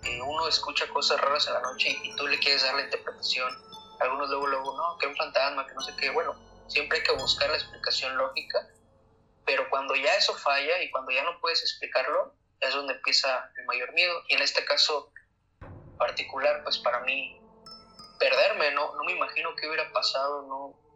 [0.03, 3.51] eh, uno escucha cosas raras en la noche y, tú le quieres dar la interpretación,
[3.99, 6.35] algunos luego, luego, no, que un fantasma, que no sé qué, bueno,
[6.67, 8.67] siempre hay que buscar la explicación lógica,
[9.45, 13.65] pero cuando ya eso falla y cuando ya no puedes explicarlo, es donde empieza el
[13.65, 15.11] mayor miedo, y en este caso
[15.97, 17.39] particular, pues para mí,
[18.19, 20.87] perderme, no, no me imagino qué hubiera pasado, no,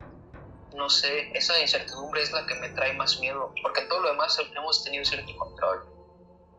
[0.75, 4.37] no sé, esa incertidumbre es la que me trae más miedo, porque todo lo demás
[4.39, 5.87] hemos tenido cierto control.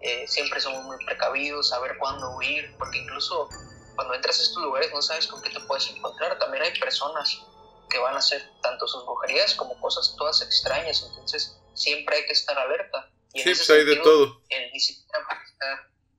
[0.00, 3.48] Eh, siempre somos muy precavidos, saber cuándo huir, porque incluso
[3.94, 6.38] cuando entras a estos lugares no sabes con qué te puedes encontrar.
[6.38, 7.46] También hay personas
[7.92, 12.32] que van a hacer tanto sus brujerías como cosas todas extrañas, entonces siempre hay que
[12.32, 13.10] estar alerta.
[13.34, 14.40] Y sí, pues hay de todo.
[14.72, 15.26] ni siquiera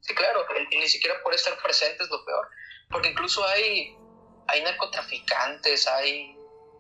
[0.04, 2.50] Sí, claro, ni siquiera por estar presente es lo peor,
[2.92, 3.96] porque incluso hay,
[4.48, 6.36] hay narcotraficantes, hay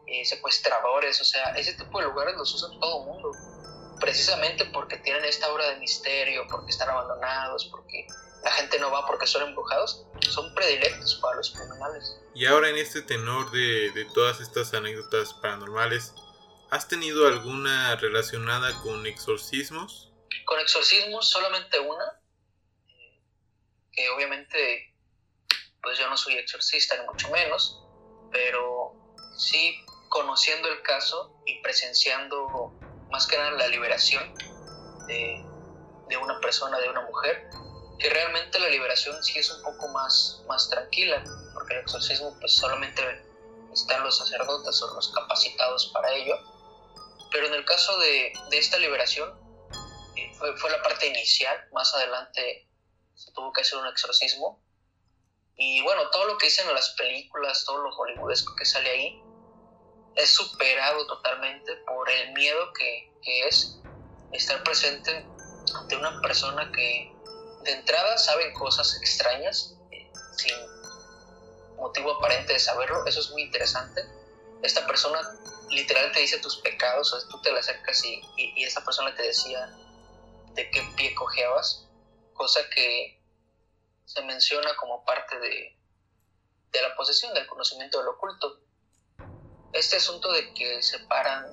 [0.07, 3.31] eh, secuestradores, o sea, ese tipo de lugares los usa todo el mundo,
[4.01, 8.07] precisamente porque tienen esta obra de misterio, porque están abandonados, porque
[8.43, 12.19] la gente no va porque son embrujados, son predilectos para los criminales.
[12.35, 16.13] Y ahora en este tenor de, de todas estas anécdotas paranormales,
[16.69, 20.11] ¿has tenido alguna relacionada con exorcismos?
[20.45, 22.21] Con exorcismos solamente una,
[23.91, 24.93] que obviamente
[25.81, 27.83] pues yo no soy exorcista ni mucho menos,
[28.31, 28.93] pero
[29.37, 32.71] sí conociendo el caso y presenciando
[33.11, 34.33] más que nada la liberación
[35.07, 35.43] de,
[36.07, 37.49] de una persona, de una mujer,
[38.03, 41.23] que realmente la liberación sí es un poco más, más tranquila,
[41.53, 43.01] porque el exorcismo pues solamente
[43.71, 46.37] están los sacerdotes o los capacitados para ello,
[47.31, 49.31] pero en el caso de, de esta liberación
[50.17, 52.67] eh, fue, fue la parte inicial, más adelante
[53.15, 54.61] se tuvo que hacer un exorcismo.
[55.55, 59.23] Y bueno, todo lo que dicen en las películas, todo lo hollywoodesco que sale ahí,
[60.15, 63.79] es superado totalmente por el miedo que, que es
[64.33, 65.25] estar presente
[65.73, 67.12] ante una persona que
[67.63, 70.55] de entrada sabe cosas extrañas, eh, sin
[71.77, 74.01] motivo aparente de saberlo, eso es muy interesante.
[74.61, 75.19] Esta persona
[75.69, 78.83] literal te dice tus pecados, o sea, tú te la acercas y, y, y esa
[78.83, 79.69] persona te decía
[80.53, 81.87] de qué pie cojeabas
[82.33, 83.21] cosa que
[84.05, 85.77] se menciona como parte de,
[86.71, 88.59] de la posesión del conocimiento del oculto.
[89.71, 91.45] Este asunto de que se paran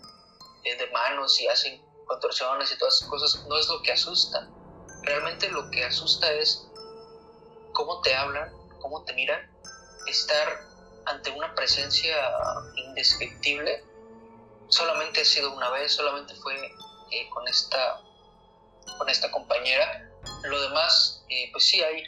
[0.65, 4.51] eh, de manos y hacen contorsiones y todas esas cosas no es lo que asusta.
[5.03, 6.69] Realmente lo que asusta es
[7.73, 9.41] cómo te hablan, cómo te miran,
[10.07, 10.61] estar
[11.07, 12.17] ante una presencia
[12.77, 13.85] indescriptible.
[14.69, 18.01] Solamente ha sido una vez, solamente fue eh, con, esta,
[18.99, 20.11] con esta compañera
[20.45, 22.03] lo demás, eh, pues sí, hay,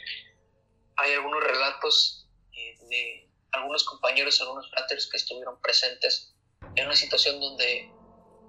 [0.97, 6.33] hay algunos relatos eh, de algunos compañeros, algunos fratres que estuvieron presentes
[6.75, 7.91] en una situación donde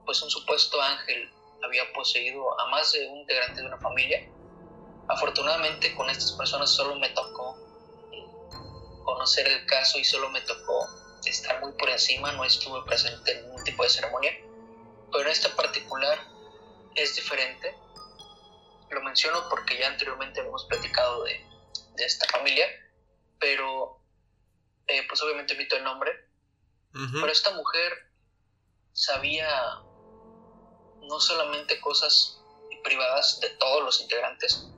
[0.06, 1.30] pues un supuesto ángel
[1.62, 4.18] había poseído a más de un integrante de una familia.
[5.08, 7.58] Afortunadamente con estas personas solo me tocó
[8.10, 8.24] eh,
[9.04, 10.88] conocer el caso y solo me tocó
[11.26, 14.32] estar muy por encima, no estuve presente en ningún tipo de ceremonia,
[15.12, 16.18] pero en esta particular
[16.94, 17.74] es diferente.
[18.90, 21.44] Lo menciono porque ya anteriormente hemos platicado de,
[21.98, 22.66] esta familia,
[23.38, 24.00] pero
[24.86, 26.12] eh, pues obviamente omito el nombre.
[26.92, 27.92] Pero esta mujer
[28.92, 29.48] sabía
[31.02, 32.40] no solamente cosas
[32.84, 34.68] privadas de todos los integrantes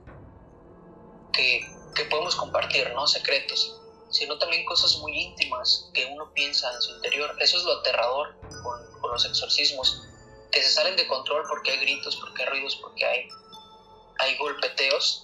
[1.31, 1.65] que,
[1.95, 3.07] que podemos compartir, ¿no?
[3.07, 7.35] Secretos, sino también cosas muy íntimas que uno piensa en su interior.
[7.39, 10.03] Eso es lo aterrador con, con los exorcismos,
[10.51, 13.27] que se salen de control porque hay gritos, porque hay ruidos, porque hay,
[14.19, 15.23] hay golpeteos.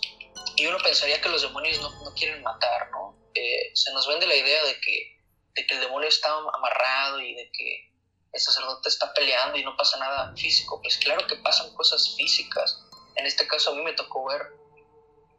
[0.55, 3.17] Y uno pensaría que los demonios no, no quieren matar, ¿no?
[3.33, 5.19] Eh, se nos vende la idea de que,
[5.55, 7.93] de que el demonio está amarrado y de que
[8.31, 10.81] el sacerdote está peleando y no pasa nada físico.
[10.81, 12.83] Pues claro que pasan cosas físicas.
[13.15, 14.41] En este caso a mí me tocó ver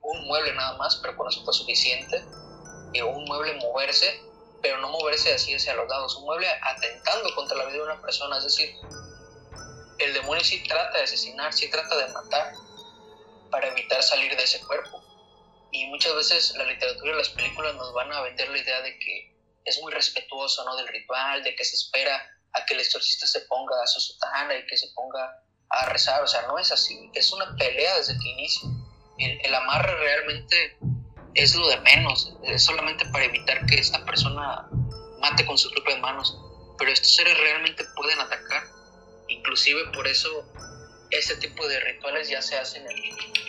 [0.05, 2.25] un mueble nada más, pero con eso fue suficiente.
[2.93, 4.23] Y un mueble moverse,
[4.63, 6.17] pero no moverse así hacia los lados.
[6.17, 8.39] Un mueble atentando contra la vida de una persona.
[8.39, 8.75] Es decir,
[9.99, 12.53] el demonio sí trata de asesinar, sí trata de matar
[13.51, 15.03] para evitar salir de ese cuerpo.
[15.73, 18.97] Y muchas veces la literatura y las películas nos van a vender la idea de
[18.99, 19.35] que
[19.65, 20.77] es muy respetuoso ¿no?
[20.77, 24.55] del ritual, de que se espera a que el exorcista se ponga a su sotana
[24.55, 26.23] y que se ponga a rezar.
[26.23, 27.11] O sea, no es así.
[27.15, 28.69] Es una pelea desde que inicia.
[29.19, 30.77] El, el amarre realmente
[31.35, 32.37] es lo de menos.
[32.45, 34.69] Es solamente para evitar que esta persona
[35.21, 36.39] mate con sus propias manos.
[36.79, 38.65] Pero estos seres realmente pueden atacar.
[39.29, 40.51] Inclusive por eso
[41.11, 42.99] este tipo de rituales ya se hacen en,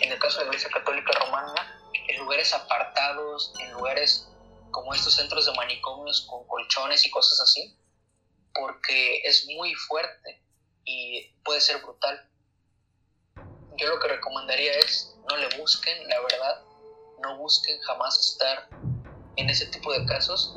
[0.02, 4.28] en el caso de la Iglesia Católica Romana en lugares apartados, en lugares
[4.70, 7.76] como estos centros de manicomios con colchones y cosas así,
[8.54, 10.42] porque es muy fuerte
[10.84, 12.28] y puede ser brutal.
[13.78, 16.62] Yo lo que recomendaría es no le busquen, la verdad,
[17.22, 18.68] no busquen jamás estar
[19.36, 20.54] en ese tipo de casos.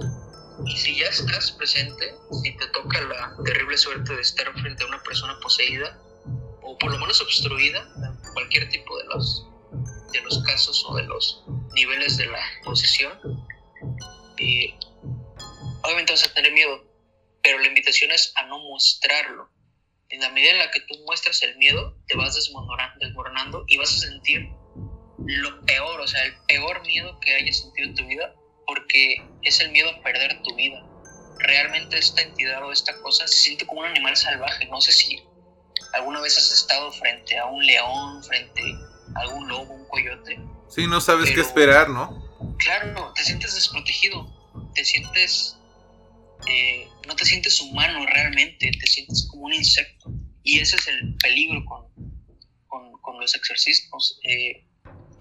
[0.65, 4.87] Y si ya estás presente, si te toca la terrible suerte de estar frente a
[4.87, 5.97] una persona poseída,
[6.61, 7.87] o por lo menos obstruida,
[8.33, 9.47] cualquier tipo de los,
[10.11, 11.43] de los casos o de los
[11.73, 13.17] niveles de la posesión,
[14.37, 14.77] eh,
[15.83, 16.83] obviamente vas a tener miedo,
[17.41, 19.49] pero la invitación es a no mostrarlo.
[20.09, 23.93] En la medida en la que tú muestras el miedo, te vas desmoronando y vas
[23.93, 24.49] a sentir
[25.25, 28.33] lo peor, o sea, el peor miedo que hayas sentido en tu vida,
[28.65, 30.83] porque es el miedo a perder tu vida.
[31.39, 34.65] Realmente esta entidad o esta cosa se siente como un animal salvaje.
[34.65, 35.23] No sé si
[35.93, 38.63] alguna vez has estado frente a un león, frente
[39.15, 40.39] a algún lobo, un coyote.
[40.69, 42.27] Sí, no sabes qué esperar, ¿no?
[42.57, 44.27] Claro, te sientes desprotegido,
[44.73, 45.58] te sientes
[46.47, 50.11] eh, no te sientes humano realmente, te sientes como un insecto.
[50.43, 51.87] Y ese es el peligro con,
[53.01, 54.63] con, los exorcismos eh,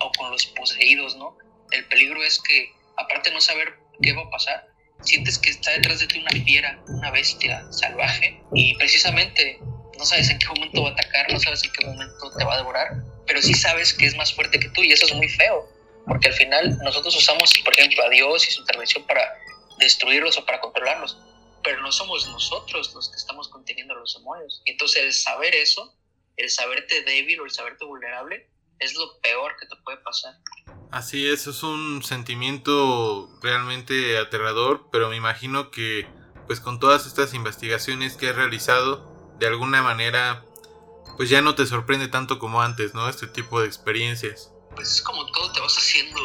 [0.01, 1.37] o con los poseídos, ¿no?
[1.73, 4.69] El peligro es que, aparte de no saber qué va a pasar,
[5.03, 9.59] sientes que está detrás de ti una fiera, una bestia salvaje, y precisamente
[9.99, 12.55] no sabes en qué momento va a atacar, no sabes en qué momento te va
[12.55, 12.89] a devorar,
[13.27, 15.69] pero sí sabes que es más fuerte que tú, y eso es muy feo,
[16.07, 19.23] porque al final nosotros usamos, por ejemplo, a Dios y su intervención para
[19.79, 21.19] destruirlos o para controlarlos,
[21.63, 24.63] pero no somos nosotros los que estamos conteniendo los demonios.
[24.67, 25.95] Entonces el saber eso,
[26.37, 30.35] el saberte débil o el saberte vulnerable, es lo peor que te puede pasar.
[30.91, 36.07] Así es, es un sentimiento realmente aterrador, pero me imagino que
[36.47, 40.45] pues con todas estas investigaciones que has realizado, de alguna manera
[41.19, 43.09] pues ya no te sorprende tanto como antes, ¿no?
[43.09, 44.53] Este tipo de experiencias.
[44.75, 46.21] Pues es como todo te vas haciendo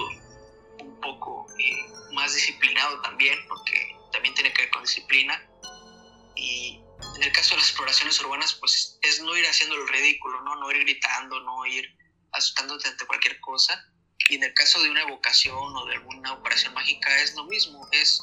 [0.79, 5.41] un poco eh, más disciplinado también, porque también tiene que ver con disciplina.
[6.35, 6.79] Y
[7.15, 10.55] en el caso de las exploraciones urbanas, pues es no ir haciendo el ridículo, ¿no?
[10.55, 11.85] No ir gritando, no ir
[12.31, 13.83] asustándote ante cualquier cosa.
[14.29, 17.87] Y en el caso de una evocación o de alguna operación mágica es lo mismo,
[17.91, 18.21] es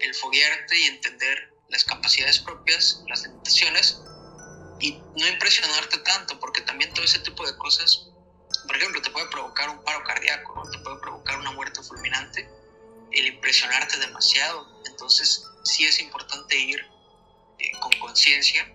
[0.00, 4.02] el foguearte y entender las capacidades propias, las limitaciones
[4.80, 8.08] y no impresionarte tanto, porque también todo ese tipo de cosas,
[8.66, 12.48] por ejemplo, te puede provocar un paro cardíaco, te puede provocar una muerte fulminante
[13.12, 14.66] el impresionarte demasiado.
[14.86, 16.80] Entonces sí es importante ir
[17.58, 18.72] eh, con conciencia,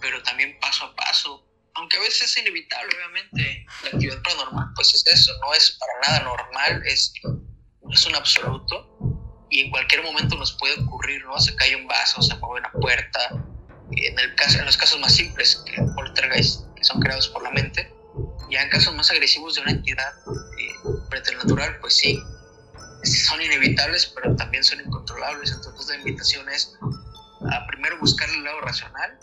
[0.00, 1.42] pero también paso a paso.
[1.74, 5.92] Aunque a veces es inevitable, obviamente, la actividad paranormal, pues es eso, no es para
[6.08, 7.12] nada normal, es,
[7.90, 8.96] es un absoluto
[9.50, 11.38] y en cualquier momento nos puede ocurrir, ¿no?
[11.38, 13.20] Se cae un vaso, se mueve una puerta.
[13.92, 17.50] En, el caso, en los casos más simples, que poltergeist, que son creados por la
[17.52, 17.92] mente,
[18.50, 20.12] ya en casos más agresivos de una entidad
[20.58, 22.18] eh, preternatural, pues sí,
[23.06, 25.52] son inevitables, pero también son incontrolables.
[25.52, 26.74] Entonces la invitación es
[27.50, 29.18] a primero buscar el lado racional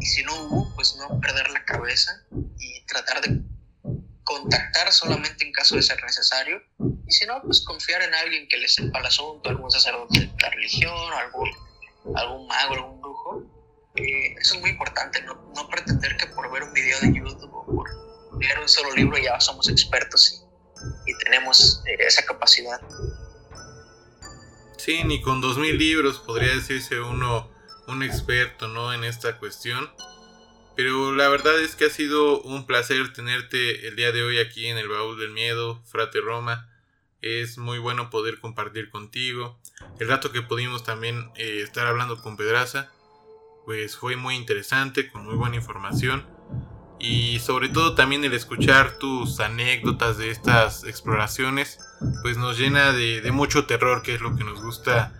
[0.00, 2.12] y si no hubo, pues no perder la cabeza
[2.58, 3.42] y tratar de
[4.24, 8.58] contactar solamente en caso de ser necesario y si no, pues confiar en alguien que
[8.58, 11.50] le sepa el asunto, algún sacerdote de la religión, algún,
[12.14, 13.42] algún mago, algún brujo.
[13.96, 17.52] Eh, eso es muy importante, no, no pretender que por ver un video de YouTube
[17.52, 20.39] o por leer un solo libro ya somos expertos
[21.10, 22.80] y tenemos eh, esa capacidad.
[24.76, 27.50] Sí, ni con 2000 libros podría decirse uno
[27.86, 28.92] un experto, ¿no?
[28.92, 29.90] En esta cuestión.
[30.76, 34.66] Pero la verdad es que ha sido un placer tenerte el día de hoy aquí
[34.66, 36.68] en el baúl del miedo, Frate Roma.
[37.20, 39.60] Es muy bueno poder compartir contigo.
[39.98, 42.90] El rato que pudimos también eh, estar hablando con Pedraza,
[43.66, 46.26] pues fue muy interesante, con muy buena información.
[47.00, 51.78] Y sobre todo también el escuchar tus anécdotas de estas exploraciones,
[52.22, 55.14] pues nos llena de, mucho terror, que es lo que nos gusta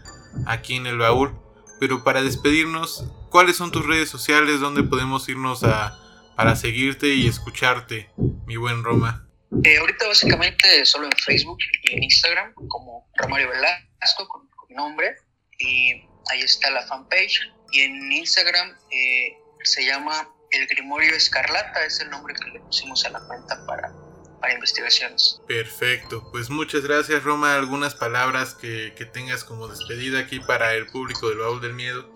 [0.47, 1.35] aquí en el baúl.
[1.81, 5.99] Pero para despedirnos, ¿cuáles son tus redes sociales donde podemos irnos a,
[6.37, 8.11] para seguirte y escucharte,
[8.47, 9.27] mi buen Roma?
[9.65, 15.17] Eh, ahorita básicamente solo en Facebook y en Instagram como Romario Velasco con, mi nombre
[15.59, 15.93] y
[16.31, 17.41] ahí está la fanpage
[17.73, 23.05] y en Instagram eh, se llama El Grimorio Escarlata, es el nombre que le pusimos
[23.05, 23.93] a la cuenta para,
[24.41, 25.41] para investigaciones.
[25.47, 30.87] Perfecto, pues muchas gracias Roma, algunas palabras que, que tengas como despedida aquí para el
[30.87, 32.13] público del Baúl del Miedo.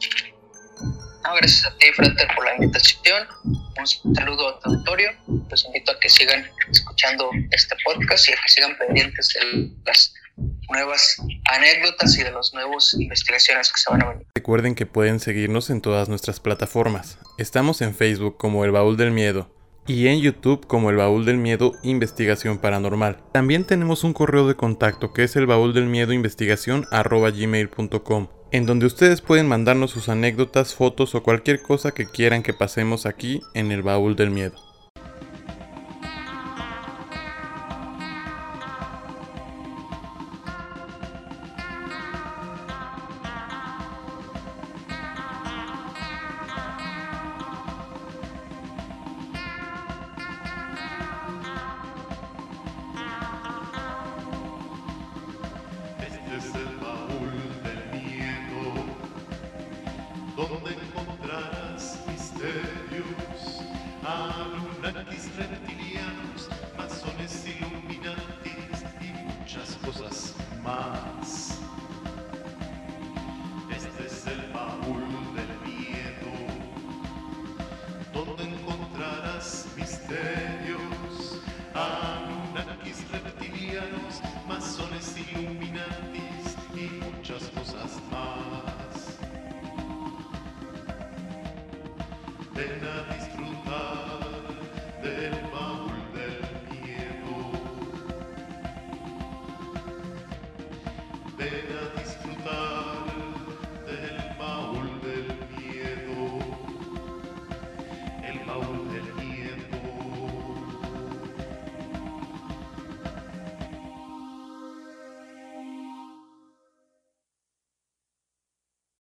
[1.24, 3.26] No, gracias a ti, Frater, por la invitación.
[3.78, 5.11] Un saludo a tu auditorio.
[5.49, 10.12] Los invito a que sigan escuchando este podcast y a que sigan pendientes de las
[10.68, 11.16] nuevas
[11.51, 14.27] anécdotas y de las nuevas investigaciones que se van a venir.
[14.35, 17.19] Recuerden que pueden seguirnos en todas nuestras plataformas.
[17.39, 19.51] Estamos en Facebook como El Baúl del Miedo
[19.87, 23.23] y en YouTube como El Baúl del Miedo Investigación Paranormal.
[23.33, 28.67] También tenemos un correo de contacto que es el baúl del miedo investigación gmail.com en
[28.67, 33.41] donde ustedes pueden mandarnos sus anécdotas, fotos o cualquier cosa que quieran que pasemos aquí
[33.53, 34.64] en el baúl del miedo.